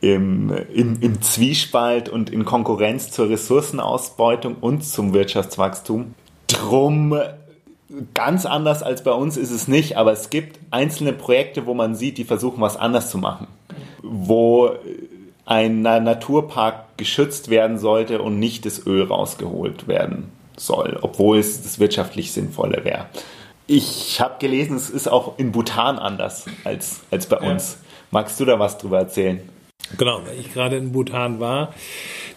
im, 0.00 0.50
im, 0.72 1.00
im 1.00 1.22
Zwiespalt 1.22 2.08
und 2.08 2.30
in 2.30 2.44
Konkurrenz 2.44 3.10
zur 3.10 3.28
Ressourcenausbeutung 3.28 4.56
und 4.60 4.84
zum 4.84 5.14
Wirtschaftswachstum. 5.14 6.14
Drum 6.48 7.18
ganz 8.14 8.46
anders 8.46 8.82
als 8.82 9.04
bei 9.04 9.12
uns 9.12 9.36
ist 9.36 9.50
es 9.50 9.68
nicht, 9.68 9.96
aber 9.96 10.12
es 10.12 10.30
gibt 10.30 10.58
einzelne 10.70 11.12
Projekte, 11.12 11.66
wo 11.66 11.74
man 11.74 11.94
sieht, 11.94 12.18
die 12.18 12.24
versuchen 12.24 12.60
was 12.60 12.76
anders 12.76 13.10
zu 13.10 13.18
machen. 13.18 13.46
Wo 14.02 14.70
ein 15.44 15.82
Naturpark 15.82 16.96
geschützt 16.96 17.50
werden 17.50 17.78
sollte 17.78 18.20
und 18.20 18.38
nicht 18.38 18.66
das 18.66 18.84
Öl 18.86 19.04
rausgeholt 19.04 19.86
werden 19.86 20.32
soll, 20.56 20.98
obwohl 21.02 21.38
es 21.38 21.62
das 21.62 21.78
wirtschaftlich 21.78 22.32
sinnvolle 22.32 22.84
wäre. 22.84 23.06
Ich 23.66 24.20
habe 24.20 24.36
gelesen, 24.38 24.76
es 24.76 24.90
ist 24.90 25.08
auch 25.08 25.38
in 25.38 25.50
Bhutan 25.50 25.98
anders 25.98 26.46
als, 26.62 27.00
als 27.10 27.26
bei 27.26 27.38
uns. 27.38 27.72
Ja. 27.72 27.86
Magst 28.12 28.38
du 28.38 28.44
da 28.44 28.58
was 28.60 28.78
drüber 28.78 28.98
erzählen? 28.98 29.40
Genau, 29.98 30.20
weil 30.24 30.38
ich 30.38 30.52
gerade 30.52 30.76
in 30.76 30.92
Bhutan 30.92 31.40
war. 31.40 31.74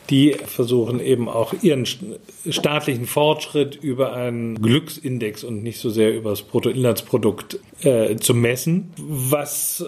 Die 0.09 0.33
versuchen 0.33 0.99
eben 0.99 1.29
auch 1.29 1.53
ihren 1.61 1.85
staatlichen 1.85 3.05
Fortschritt 3.05 3.75
über 3.75 4.13
einen 4.13 4.59
Glücksindex 4.59 5.43
und 5.43 5.61
nicht 5.61 5.79
so 5.79 5.89
sehr 5.89 6.15
über 6.15 6.31
das 6.31 6.41
Bruttoinlandsprodukt 6.41 7.59
äh, 7.81 8.15
zu 8.15 8.33
messen, 8.33 8.91
was 8.97 9.85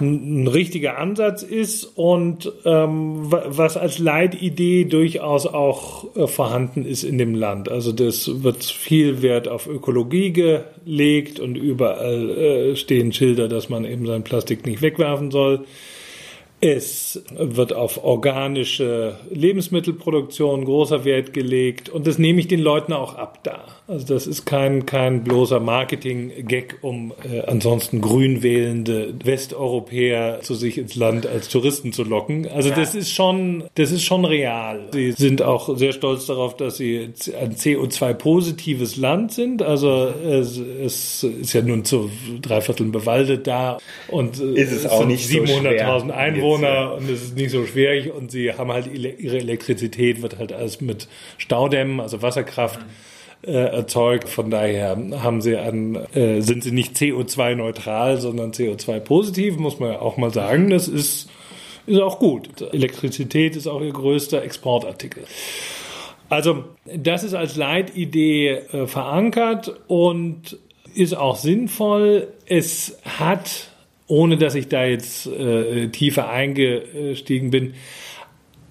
ein 0.00 0.48
richtiger 0.48 0.98
Ansatz 0.98 1.42
ist 1.42 1.84
und 1.84 2.52
ähm, 2.64 3.30
was 3.30 3.76
als 3.76 3.98
Leitidee 3.98 4.84
durchaus 4.84 5.46
auch 5.46 6.16
äh, 6.16 6.26
vorhanden 6.26 6.84
ist 6.84 7.04
in 7.04 7.18
dem 7.18 7.34
Land. 7.34 7.68
Also 7.68 7.92
das 7.92 8.42
wird 8.42 8.64
viel 8.64 9.22
Wert 9.22 9.46
auf 9.46 9.68
Ökologie 9.68 10.32
gelegt 10.32 11.38
und 11.38 11.56
überall 11.56 12.30
äh, 12.30 12.76
stehen 12.76 13.12
Schilder, 13.12 13.48
dass 13.48 13.68
man 13.68 13.84
eben 13.84 14.06
sein 14.06 14.24
Plastik 14.24 14.66
nicht 14.66 14.82
wegwerfen 14.82 15.30
soll. 15.30 15.64
Es 16.60 17.22
wird 17.30 17.74
auf 17.74 18.02
organische 18.02 19.18
Lebensmittelproduktion 19.30 20.64
großer 20.64 21.04
Wert 21.04 21.34
gelegt 21.34 21.88
und 21.90 22.06
das 22.06 22.18
nehme 22.18 22.40
ich 22.40 22.48
den 22.48 22.60
Leuten 22.60 22.94
auch 22.94 23.14
ab 23.14 23.40
da. 23.42 23.75
Also 23.88 24.14
das 24.14 24.26
ist 24.26 24.46
kein, 24.46 24.84
kein 24.84 25.22
bloßer 25.22 25.60
Marketing-Gag, 25.60 26.78
um 26.82 27.12
äh, 27.22 27.42
ansonsten 27.42 28.00
grün 28.00 28.42
wählende 28.42 29.14
Westeuropäer 29.22 30.40
zu 30.42 30.54
sich 30.54 30.78
ins 30.78 30.96
Land 30.96 31.24
als 31.24 31.48
Touristen 31.48 31.92
zu 31.92 32.02
locken. 32.02 32.48
Also 32.48 32.70
das 32.70 32.96
ist 32.96 33.12
schon, 33.12 33.62
das 33.76 33.92
ist 33.92 34.02
schon 34.02 34.24
real. 34.24 34.88
Sie 34.92 35.12
sind 35.12 35.40
auch 35.40 35.76
sehr 35.78 35.92
stolz 35.92 36.26
darauf, 36.26 36.56
dass 36.56 36.78
sie 36.78 37.10
ein 37.40 37.54
CO2-positives 37.54 38.96
Land 38.96 39.30
sind. 39.30 39.62
Also 39.62 40.06
es, 40.06 40.58
es, 40.58 41.22
ist 41.22 41.52
ja 41.52 41.62
nun 41.62 41.84
zu 41.84 42.10
drei 42.42 42.60
Vierteln 42.62 42.90
bewaldet 42.90 43.46
da 43.46 43.78
und 44.08 44.40
äh, 44.40 44.62
ist 44.62 44.72
es, 44.72 44.86
auch 44.86 45.06
nicht 45.06 45.30
700.000 45.30 46.06
so 46.06 46.12
Einwohner 46.12 46.94
und 46.94 47.08
es 47.08 47.22
ist 47.22 47.36
nicht 47.36 47.52
so 47.52 47.64
schwierig 47.64 48.12
und 48.12 48.32
sie 48.32 48.52
haben 48.52 48.72
halt 48.72 48.92
ihre 48.92 49.38
Elektrizität 49.38 50.22
wird 50.22 50.38
halt 50.38 50.52
alles 50.52 50.80
mit 50.80 51.06
Staudämmen, 51.38 52.00
also 52.00 52.20
Wasserkraft. 52.20 52.80
Mhm 52.80 53.15
äh, 53.42 53.52
erzeugt. 53.52 54.28
Von 54.28 54.50
daher 54.50 54.96
haben 55.22 55.40
sie 55.40 55.56
an, 55.56 55.94
äh, 56.14 56.40
sind 56.40 56.64
sie 56.64 56.72
nicht 56.72 56.96
CO2-neutral, 56.96 58.18
sondern 58.18 58.52
CO2-positiv, 58.52 59.56
muss 59.58 59.78
man 59.78 59.92
ja 59.92 60.00
auch 60.00 60.16
mal 60.16 60.32
sagen. 60.32 60.70
Das 60.70 60.88
ist, 60.88 61.28
ist 61.86 62.00
auch 62.00 62.18
gut. 62.18 62.48
Elektrizität 62.72 63.56
ist 63.56 63.66
auch 63.66 63.80
ihr 63.80 63.92
größter 63.92 64.42
Exportartikel. 64.42 65.24
Also 66.28 66.64
das 66.92 67.22
ist 67.22 67.34
als 67.34 67.56
Leitidee 67.56 68.48
äh, 68.48 68.86
verankert 68.86 69.80
und 69.86 70.58
ist 70.94 71.16
auch 71.16 71.36
sinnvoll. 71.36 72.28
Es 72.46 72.98
hat, 73.04 73.68
ohne 74.08 74.36
dass 74.36 74.54
ich 74.54 74.68
da 74.68 74.84
jetzt 74.84 75.26
äh, 75.26 75.88
tiefer 75.88 76.28
eingestiegen 76.28 77.50
bin, 77.50 77.74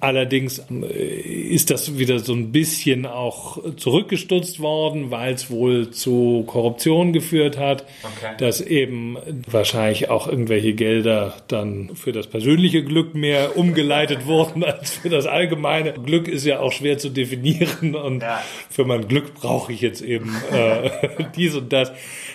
Allerdings 0.06 0.62
äh, 0.70 0.86
ist 0.94 1.72
das 1.72 1.98
wieder 1.98 2.20
so 2.20 2.34
ein 2.34 2.52
bisschen 2.52 3.08
auch 3.08 3.58
zurückgestutzt 3.76 4.60
worden, 4.60 5.10
weil 5.10 5.34
es 5.34 5.50
wohl 5.50 5.90
zu 5.90 6.44
Korruption 6.46 7.12
geführt 7.12 7.58
hat, 7.58 7.86
okay. 8.04 8.36
dass 8.38 8.62
eben 8.62 9.18
wahrscheinlich 9.50 10.12
auch 10.12 10.28
irgendwelche 10.28 10.74
Gelder 10.74 11.34
dann 11.48 11.96
für 11.96 12.12
das 12.12 12.28
persönliche 12.28 12.84
Glück 12.84 13.16
mehr 13.16 13.58
umgeleitet 13.58 14.26
wurden 14.28 14.64
als 14.64 14.92
für 14.92 15.10
das 15.10 15.26
allgemeine. 15.26 15.94
Glück 15.94 16.28
ist 16.28 16.46
ja 16.46 16.60
auch 16.60 16.72
schwer 16.72 17.00
zu 17.00 17.10
definieren 17.10 17.96
und 17.96 18.22
ja. 18.22 18.44
für 18.70 18.86
mein 18.86 19.08
Glück 19.08 19.34
brauche 19.34 19.74
ich 19.74 19.82
jetzt 19.82 20.04
eben 20.04 20.36
äh, 20.52 20.92
dies 21.36 21.56
und 21.56 21.74
das. 21.74 21.92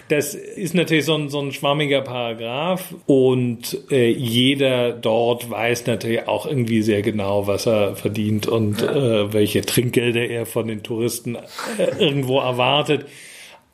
Das 0.09 0.35
ist 0.35 0.75
natürlich 0.75 1.05
so 1.05 1.15
ein, 1.15 1.29
so 1.29 1.39
ein 1.41 1.53
schwammiger 1.53 2.01
Paragraph 2.01 2.97
und 3.07 3.79
äh, 3.93 4.11
jeder 4.11 4.91
dort 4.91 5.49
weiß 5.49 5.87
natürlich 5.87 6.27
auch 6.27 6.47
irgendwie 6.47 6.83
sehr 6.83 7.03
genau, 7.03 7.47
was 7.47 7.60
er 7.67 7.97
verdient 7.97 8.47
und 8.47 8.83
äh, 8.83 9.33
welche 9.33 9.63
Trinkgelder 9.63 10.29
er 10.29 10.47
von 10.47 10.69
den 10.69 10.83
Touristen 10.83 11.37
äh, 11.37 11.99
irgendwo 11.99 12.41
erwartet. 12.41 13.07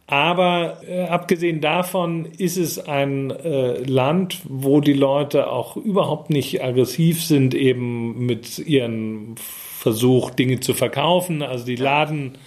Aber 0.06 0.82
äh, 0.88 1.02
abgesehen 1.04 1.60
davon 1.60 2.26
ist 2.38 2.56
es 2.56 2.78
ein 2.78 3.30
äh, 3.30 3.82
Land, 3.82 4.38
wo 4.44 4.80
die 4.80 4.92
Leute 4.92 5.50
auch 5.50 5.76
überhaupt 5.76 6.30
nicht 6.30 6.62
aggressiv 6.62 7.24
sind, 7.24 7.54
eben 7.54 8.24
mit 8.24 8.58
ihren 8.60 9.34
Versuch, 9.36 10.30
Dinge 10.30 10.60
zu 10.60 10.74
verkaufen. 10.74 11.42
Also 11.42 11.66
die 11.66 11.76
Laden 11.76 12.38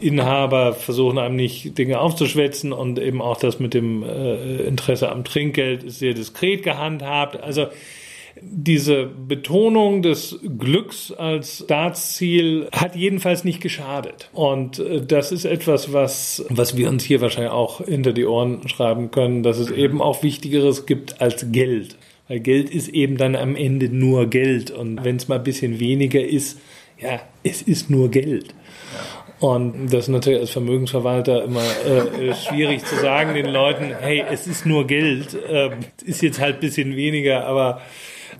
Inhaber 0.00 0.72
versuchen 0.72 1.18
einem 1.18 1.36
nicht 1.36 1.76
Dinge 1.76 2.00
aufzuschwätzen 2.00 2.72
und 2.72 2.98
eben 2.98 3.20
auch 3.20 3.38
das 3.38 3.58
mit 3.58 3.74
dem 3.74 4.02
äh, 4.02 4.62
Interesse 4.62 5.10
am 5.10 5.24
Trinkgeld 5.24 5.82
ist 5.82 5.98
sehr 5.98 6.14
diskret 6.14 6.62
gehandhabt. 6.62 7.42
Also 7.42 7.66
diese 8.40 9.06
Betonung 9.06 10.02
des 10.02 10.38
Glücks 10.58 11.12
als 11.12 11.64
Staatsziel 11.64 12.68
hat 12.72 12.96
jedenfalls 12.96 13.44
nicht 13.44 13.60
geschadet. 13.60 14.30
Und 14.32 14.78
äh, 14.78 15.04
das 15.04 15.32
ist 15.32 15.44
etwas, 15.44 15.92
was, 15.92 16.44
was 16.48 16.76
wir 16.76 16.88
uns 16.88 17.04
hier 17.04 17.20
wahrscheinlich 17.20 17.52
auch 17.52 17.84
hinter 17.84 18.12
die 18.12 18.24
Ohren 18.24 18.66
schreiben 18.68 19.10
können, 19.10 19.42
dass 19.42 19.58
es 19.58 19.70
eben 19.70 20.00
auch 20.00 20.22
Wichtigeres 20.22 20.86
gibt 20.86 21.20
als 21.20 21.52
Geld. 21.52 21.96
Weil 22.28 22.40
Geld 22.40 22.70
ist 22.70 22.88
eben 22.88 23.16
dann 23.16 23.36
am 23.36 23.56
Ende 23.56 23.88
nur 23.88 24.26
Geld. 24.26 24.70
Und 24.70 25.04
wenn 25.04 25.16
es 25.16 25.28
mal 25.28 25.36
ein 25.36 25.44
bisschen 25.44 25.78
weniger 25.80 26.24
ist, 26.24 26.58
ja, 27.00 27.20
es 27.42 27.62
ist 27.62 27.90
nur 27.90 28.10
Geld. 28.10 28.54
Und 29.40 29.92
das 29.92 30.04
ist 30.04 30.08
natürlich 30.08 30.38
als 30.38 30.50
Vermögensverwalter 30.50 31.42
immer 31.42 31.64
äh, 31.84 32.32
schwierig 32.32 32.84
zu 32.84 32.94
sagen 32.94 33.34
den 33.34 33.46
Leuten, 33.46 33.92
hey, 34.00 34.24
es 34.30 34.46
ist 34.46 34.66
nur 34.66 34.86
Geld, 34.86 35.34
äh, 35.34 35.70
ist 36.04 36.22
jetzt 36.22 36.40
halt 36.40 36.56
ein 36.56 36.60
bisschen 36.60 36.94
weniger, 36.94 37.44
aber 37.44 37.82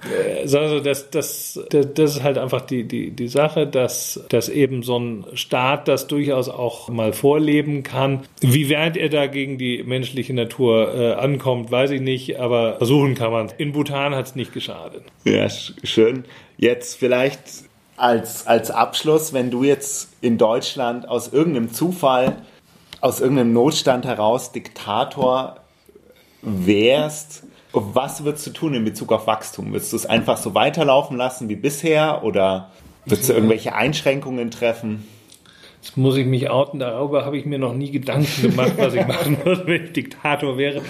also 0.05 0.81
das, 0.81 1.11
das, 1.11 1.61
das 1.71 2.17
ist 2.17 2.23
halt 2.23 2.39
einfach 2.39 2.63
die, 2.63 2.85
die, 2.85 3.11
die 3.11 3.29
Sache, 3.29 3.67
dass, 3.67 4.21
dass 4.29 4.49
eben 4.49 4.83
so 4.83 4.99
ein 4.99 5.25
Staat 5.35 5.87
das 5.87 6.07
durchaus 6.07 6.49
auch 6.49 6.89
mal 6.89 7.13
vorleben 7.13 7.83
kann. 7.83 8.23
Wie 8.41 8.69
weit 8.71 8.97
er 8.97 9.09
da 9.09 9.27
gegen 9.27 9.59
die 9.59 9.83
menschliche 9.85 10.35
Natur 10.35 10.95
äh, 10.95 11.13
ankommt, 11.15 11.71
weiß 11.71 11.93
ich 11.93 12.01
nicht, 12.01 12.41
aber 12.41 12.77
versuchen 12.77 13.15
kann 13.15 13.31
man 13.31 13.51
In 13.59 13.73
Bhutan 13.73 14.15
hat 14.15 14.27
es 14.27 14.35
nicht 14.35 14.53
geschadet. 14.53 15.05
Ja, 15.25 15.49
schön. 15.49 16.25
Jetzt 16.57 16.97
vielleicht 16.97 17.41
als, 17.97 18.47
als 18.47 18.71
Abschluss, 18.71 19.33
wenn 19.33 19.51
du 19.51 19.63
jetzt 19.63 20.11
in 20.21 20.39
Deutschland 20.39 21.09
aus 21.09 21.33
irgendeinem 21.33 21.73
Zufall, 21.73 22.37
aus 23.01 23.21
irgendeinem 23.21 23.53
Notstand 23.53 24.05
heraus 24.05 24.53
Diktator 24.53 25.57
wärst, 26.43 27.45
was 27.73 28.25
würdest 28.25 28.47
du 28.47 28.51
tun 28.51 28.75
in 28.75 28.85
Bezug 28.85 29.13
auf 29.13 29.27
Wachstum? 29.27 29.73
Würdest 29.73 29.93
du 29.93 29.97
es 29.97 30.07
einfach 30.07 30.37
so 30.37 30.55
weiterlaufen 30.55 31.17
lassen 31.17 31.49
wie 31.49 31.57
bisher 31.57 32.23
oder 32.23 32.71
würdest 33.07 33.29
du 33.29 33.35
irgendwelche 33.35 33.75
Einschränkungen 33.75 34.51
treffen? 34.51 35.07
Jetzt 35.83 35.97
muss 35.97 36.17
ich 36.17 36.27
mich 36.27 36.49
outen, 36.49 36.79
darüber 36.79 37.25
habe 37.25 37.37
ich 37.37 37.45
mir 37.45 37.59
noch 37.59 37.75
nie 37.75 37.91
Gedanken 37.91 38.43
gemacht, 38.43 38.73
was 38.77 38.95
ich 38.95 39.07
machen 39.07 39.39
würde, 39.45 39.67
wenn 39.67 39.85
ich 39.85 39.93
Diktator 39.93 40.57
wäre. 40.57 40.83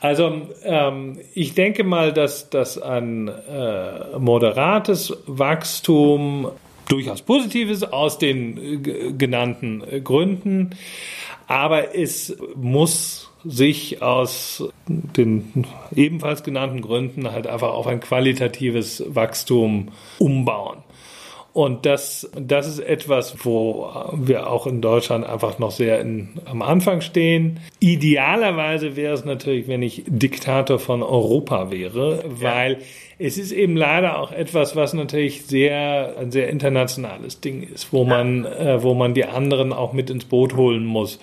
Also 0.00 0.42
ähm, 0.64 1.18
ich 1.34 1.54
denke 1.54 1.82
mal, 1.82 2.12
dass, 2.12 2.50
dass 2.50 2.80
ein 2.80 3.28
äh, 3.28 4.18
moderates 4.18 5.16
Wachstum 5.26 6.48
durchaus 6.88 7.22
positiv 7.22 7.70
ist 7.70 7.92
aus 7.92 8.18
den 8.18 8.84
äh, 8.84 9.12
genannten 9.12 9.82
äh, 9.90 10.00
Gründen, 10.00 10.70
aber 11.46 11.96
es 11.96 12.36
muss 12.54 13.27
sich 13.44 14.02
aus 14.02 14.64
den 14.86 15.66
ebenfalls 15.94 16.42
genannten 16.42 16.80
Gründen 16.80 17.30
halt 17.30 17.46
einfach 17.46 17.72
auf 17.72 17.86
ein 17.86 18.00
qualitatives 18.00 19.04
Wachstum 19.08 19.88
umbauen. 20.18 20.78
Und 21.58 21.86
das, 21.86 22.30
das 22.38 22.68
ist 22.68 22.78
etwas, 22.78 23.44
wo 23.44 23.90
wir 24.12 24.48
auch 24.48 24.66
in 24.66 24.80
Deutschland 24.80 25.26
einfach 25.26 25.58
noch 25.58 25.72
sehr 25.72 26.00
in, 26.00 26.28
am 26.44 26.62
Anfang 26.62 27.00
stehen. 27.00 27.58
Idealerweise 27.80 28.94
wäre 28.94 29.14
es 29.14 29.24
natürlich, 29.24 29.66
wenn 29.66 29.82
ich 29.82 30.04
Diktator 30.06 30.78
von 30.78 31.02
Europa 31.02 31.72
wäre, 31.72 32.22
weil 32.28 32.74
ja. 32.74 32.78
es 33.18 33.38
ist 33.38 33.50
eben 33.50 33.76
leider 33.76 34.20
auch 34.20 34.30
etwas, 34.30 34.76
was 34.76 34.94
natürlich 34.94 35.46
sehr, 35.46 36.14
ein 36.16 36.30
sehr 36.30 36.48
internationales 36.48 37.40
Ding 37.40 37.62
ist, 37.62 37.92
wo 37.92 38.04
man, 38.04 38.44
äh, 38.44 38.80
wo 38.82 38.94
man 38.94 39.14
die 39.14 39.24
anderen 39.24 39.72
auch 39.72 39.92
mit 39.92 40.10
ins 40.10 40.26
Boot 40.26 40.54
holen 40.54 40.84
muss. 40.84 41.18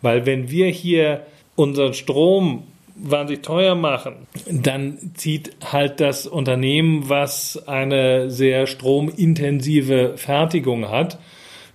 Weil 0.00 0.24
wenn 0.24 0.50
wir 0.50 0.68
hier 0.68 1.26
unseren 1.56 1.94
Strom 1.94 2.62
wahnsinnig 2.94 3.42
teuer 3.42 3.74
machen, 3.74 4.14
dann 4.50 5.12
zieht 5.14 5.56
halt 5.64 6.00
das 6.00 6.26
Unternehmen, 6.26 7.08
was 7.08 7.66
eine 7.66 8.30
sehr 8.30 8.66
stromintensive 8.66 10.14
Fertigung 10.16 10.88
hat, 10.88 11.18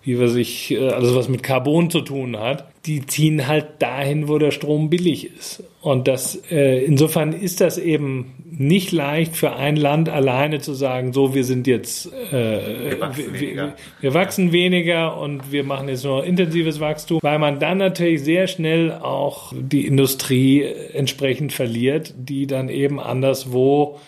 wie 0.04 0.20
wir 0.20 0.30
sich, 0.30 0.72
äh, 0.72 0.90
also 0.90 1.16
was 1.16 1.30
mit 1.30 1.44
Carbon 1.44 1.90
zu 1.90 2.02
tun 2.02 2.38
hat, 2.38 2.68
die 2.86 3.06
ziehen 3.06 3.48
halt 3.48 3.66
dahin, 3.80 4.28
wo 4.28 4.40
der 4.40 4.52
Strom 4.52 4.90
billig 4.90 5.30
ist. 5.36 5.64
Und 5.82 6.08
das, 6.08 6.42
äh, 6.50 6.84
insofern 6.84 7.34
ist 7.34 7.62
das 7.62 7.78
eben 7.78 8.34
nicht 8.52 8.92
leicht 8.92 9.36
für 9.36 9.56
ein 9.56 9.76
Land 9.76 10.10
alleine 10.10 10.60
zu 10.60 10.74
sagen, 10.74 11.14
so, 11.14 11.34
wir 11.34 11.44
sind 11.44 11.68
jetzt, 11.68 12.12
äh, 12.32 12.92
wir, 12.92 13.00
wachsen 13.00 13.34
wir, 13.34 13.74
wir, 14.02 14.14
wachsen 14.14 14.52
weniger 14.52 15.18
und 15.18 15.52
wir 15.52 15.64
machen 15.64 15.90
jetzt 15.90 16.04
nur 16.04 16.24
intensives 16.24 16.80
Wachstum, 16.80 17.20
weil 17.22 17.40
man 17.40 17.60
dann 17.60 17.78
natürlich 17.78 18.24
sehr 18.24 18.48
schnell 18.48 18.92
auch 18.92 19.54
die 19.56 19.86
Industrie 19.86 20.64
entsprechend 20.94 21.54
verliert, 21.54 22.14
die 22.18 22.48
dann 22.48 22.70
eben 22.70 23.00
anderswo 23.00 24.00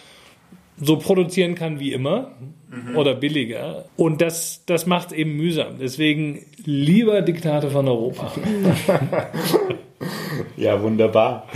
so 0.79 0.97
produzieren 0.97 1.55
kann 1.55 1.79
wie 1.79 1.93
immer 1.93 2.31
mhm. 2.69 2.95
oder 2.95 3.15
billiger. 3.15 3.85
Und 3.95 4.21
das, 4.21 4.63
das 4.65 4.85
macht 4.85 5.07
es 5.07 5.13
eben 5.13 5.35
mühsam. 5.35 5.77
Deswegen 5.79 6.45
lieber 6.63 7.21
Diktate 7.21 7.69
von 7.69 7.87
Europa. 7.87 8.31
ja, 10.57 10.81
wunderbar. 10.81 11.47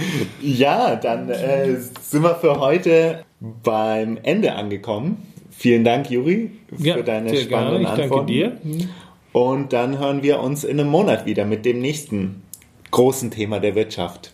Ja, 0.41 0.95
dann 0.95 1.29
äh, 1.29 1.75
sind 2.01 2.23
wir 2.23 2.35
für 2.35 2.59
heute 2.59 3.23
beim 3.39 4.17
Ende 4.23 4.53
angekommen. 4.53 5.23
Vielen 5.51 5.83
Dank, 5.83 6.11
Juri, 6.11 6.51
für 6.75 6.85
ja, 6.85 7.01
deine 7.01 7.35
spannenden 7.35 7.81
gerne. 7.81 7.81
Ich 7.81 8.03
Antworten. 8.03 8.27
danke 8.27 8.31
dir. 8.31 8.57
Und 9.31 9.73
dann 9.73 9.99
hören 9.99 10.23
wir 10.23 10.39
uns 10.39 10.63
in 10.63 10.79
einem 10.79 10.89
Monat 10.89 11.25
wieder 11.25 11.45
mit 11.45 11.65
dem 11.65 11.79
nächsten 11.79 12.43
großen 12.91 13.31
Thema 13.31 13.59
der 13.59 13.75
Wirtschaft. 13.75 14.31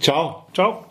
Ciao. 0.00 0.46
Ciao. 0.52 0.87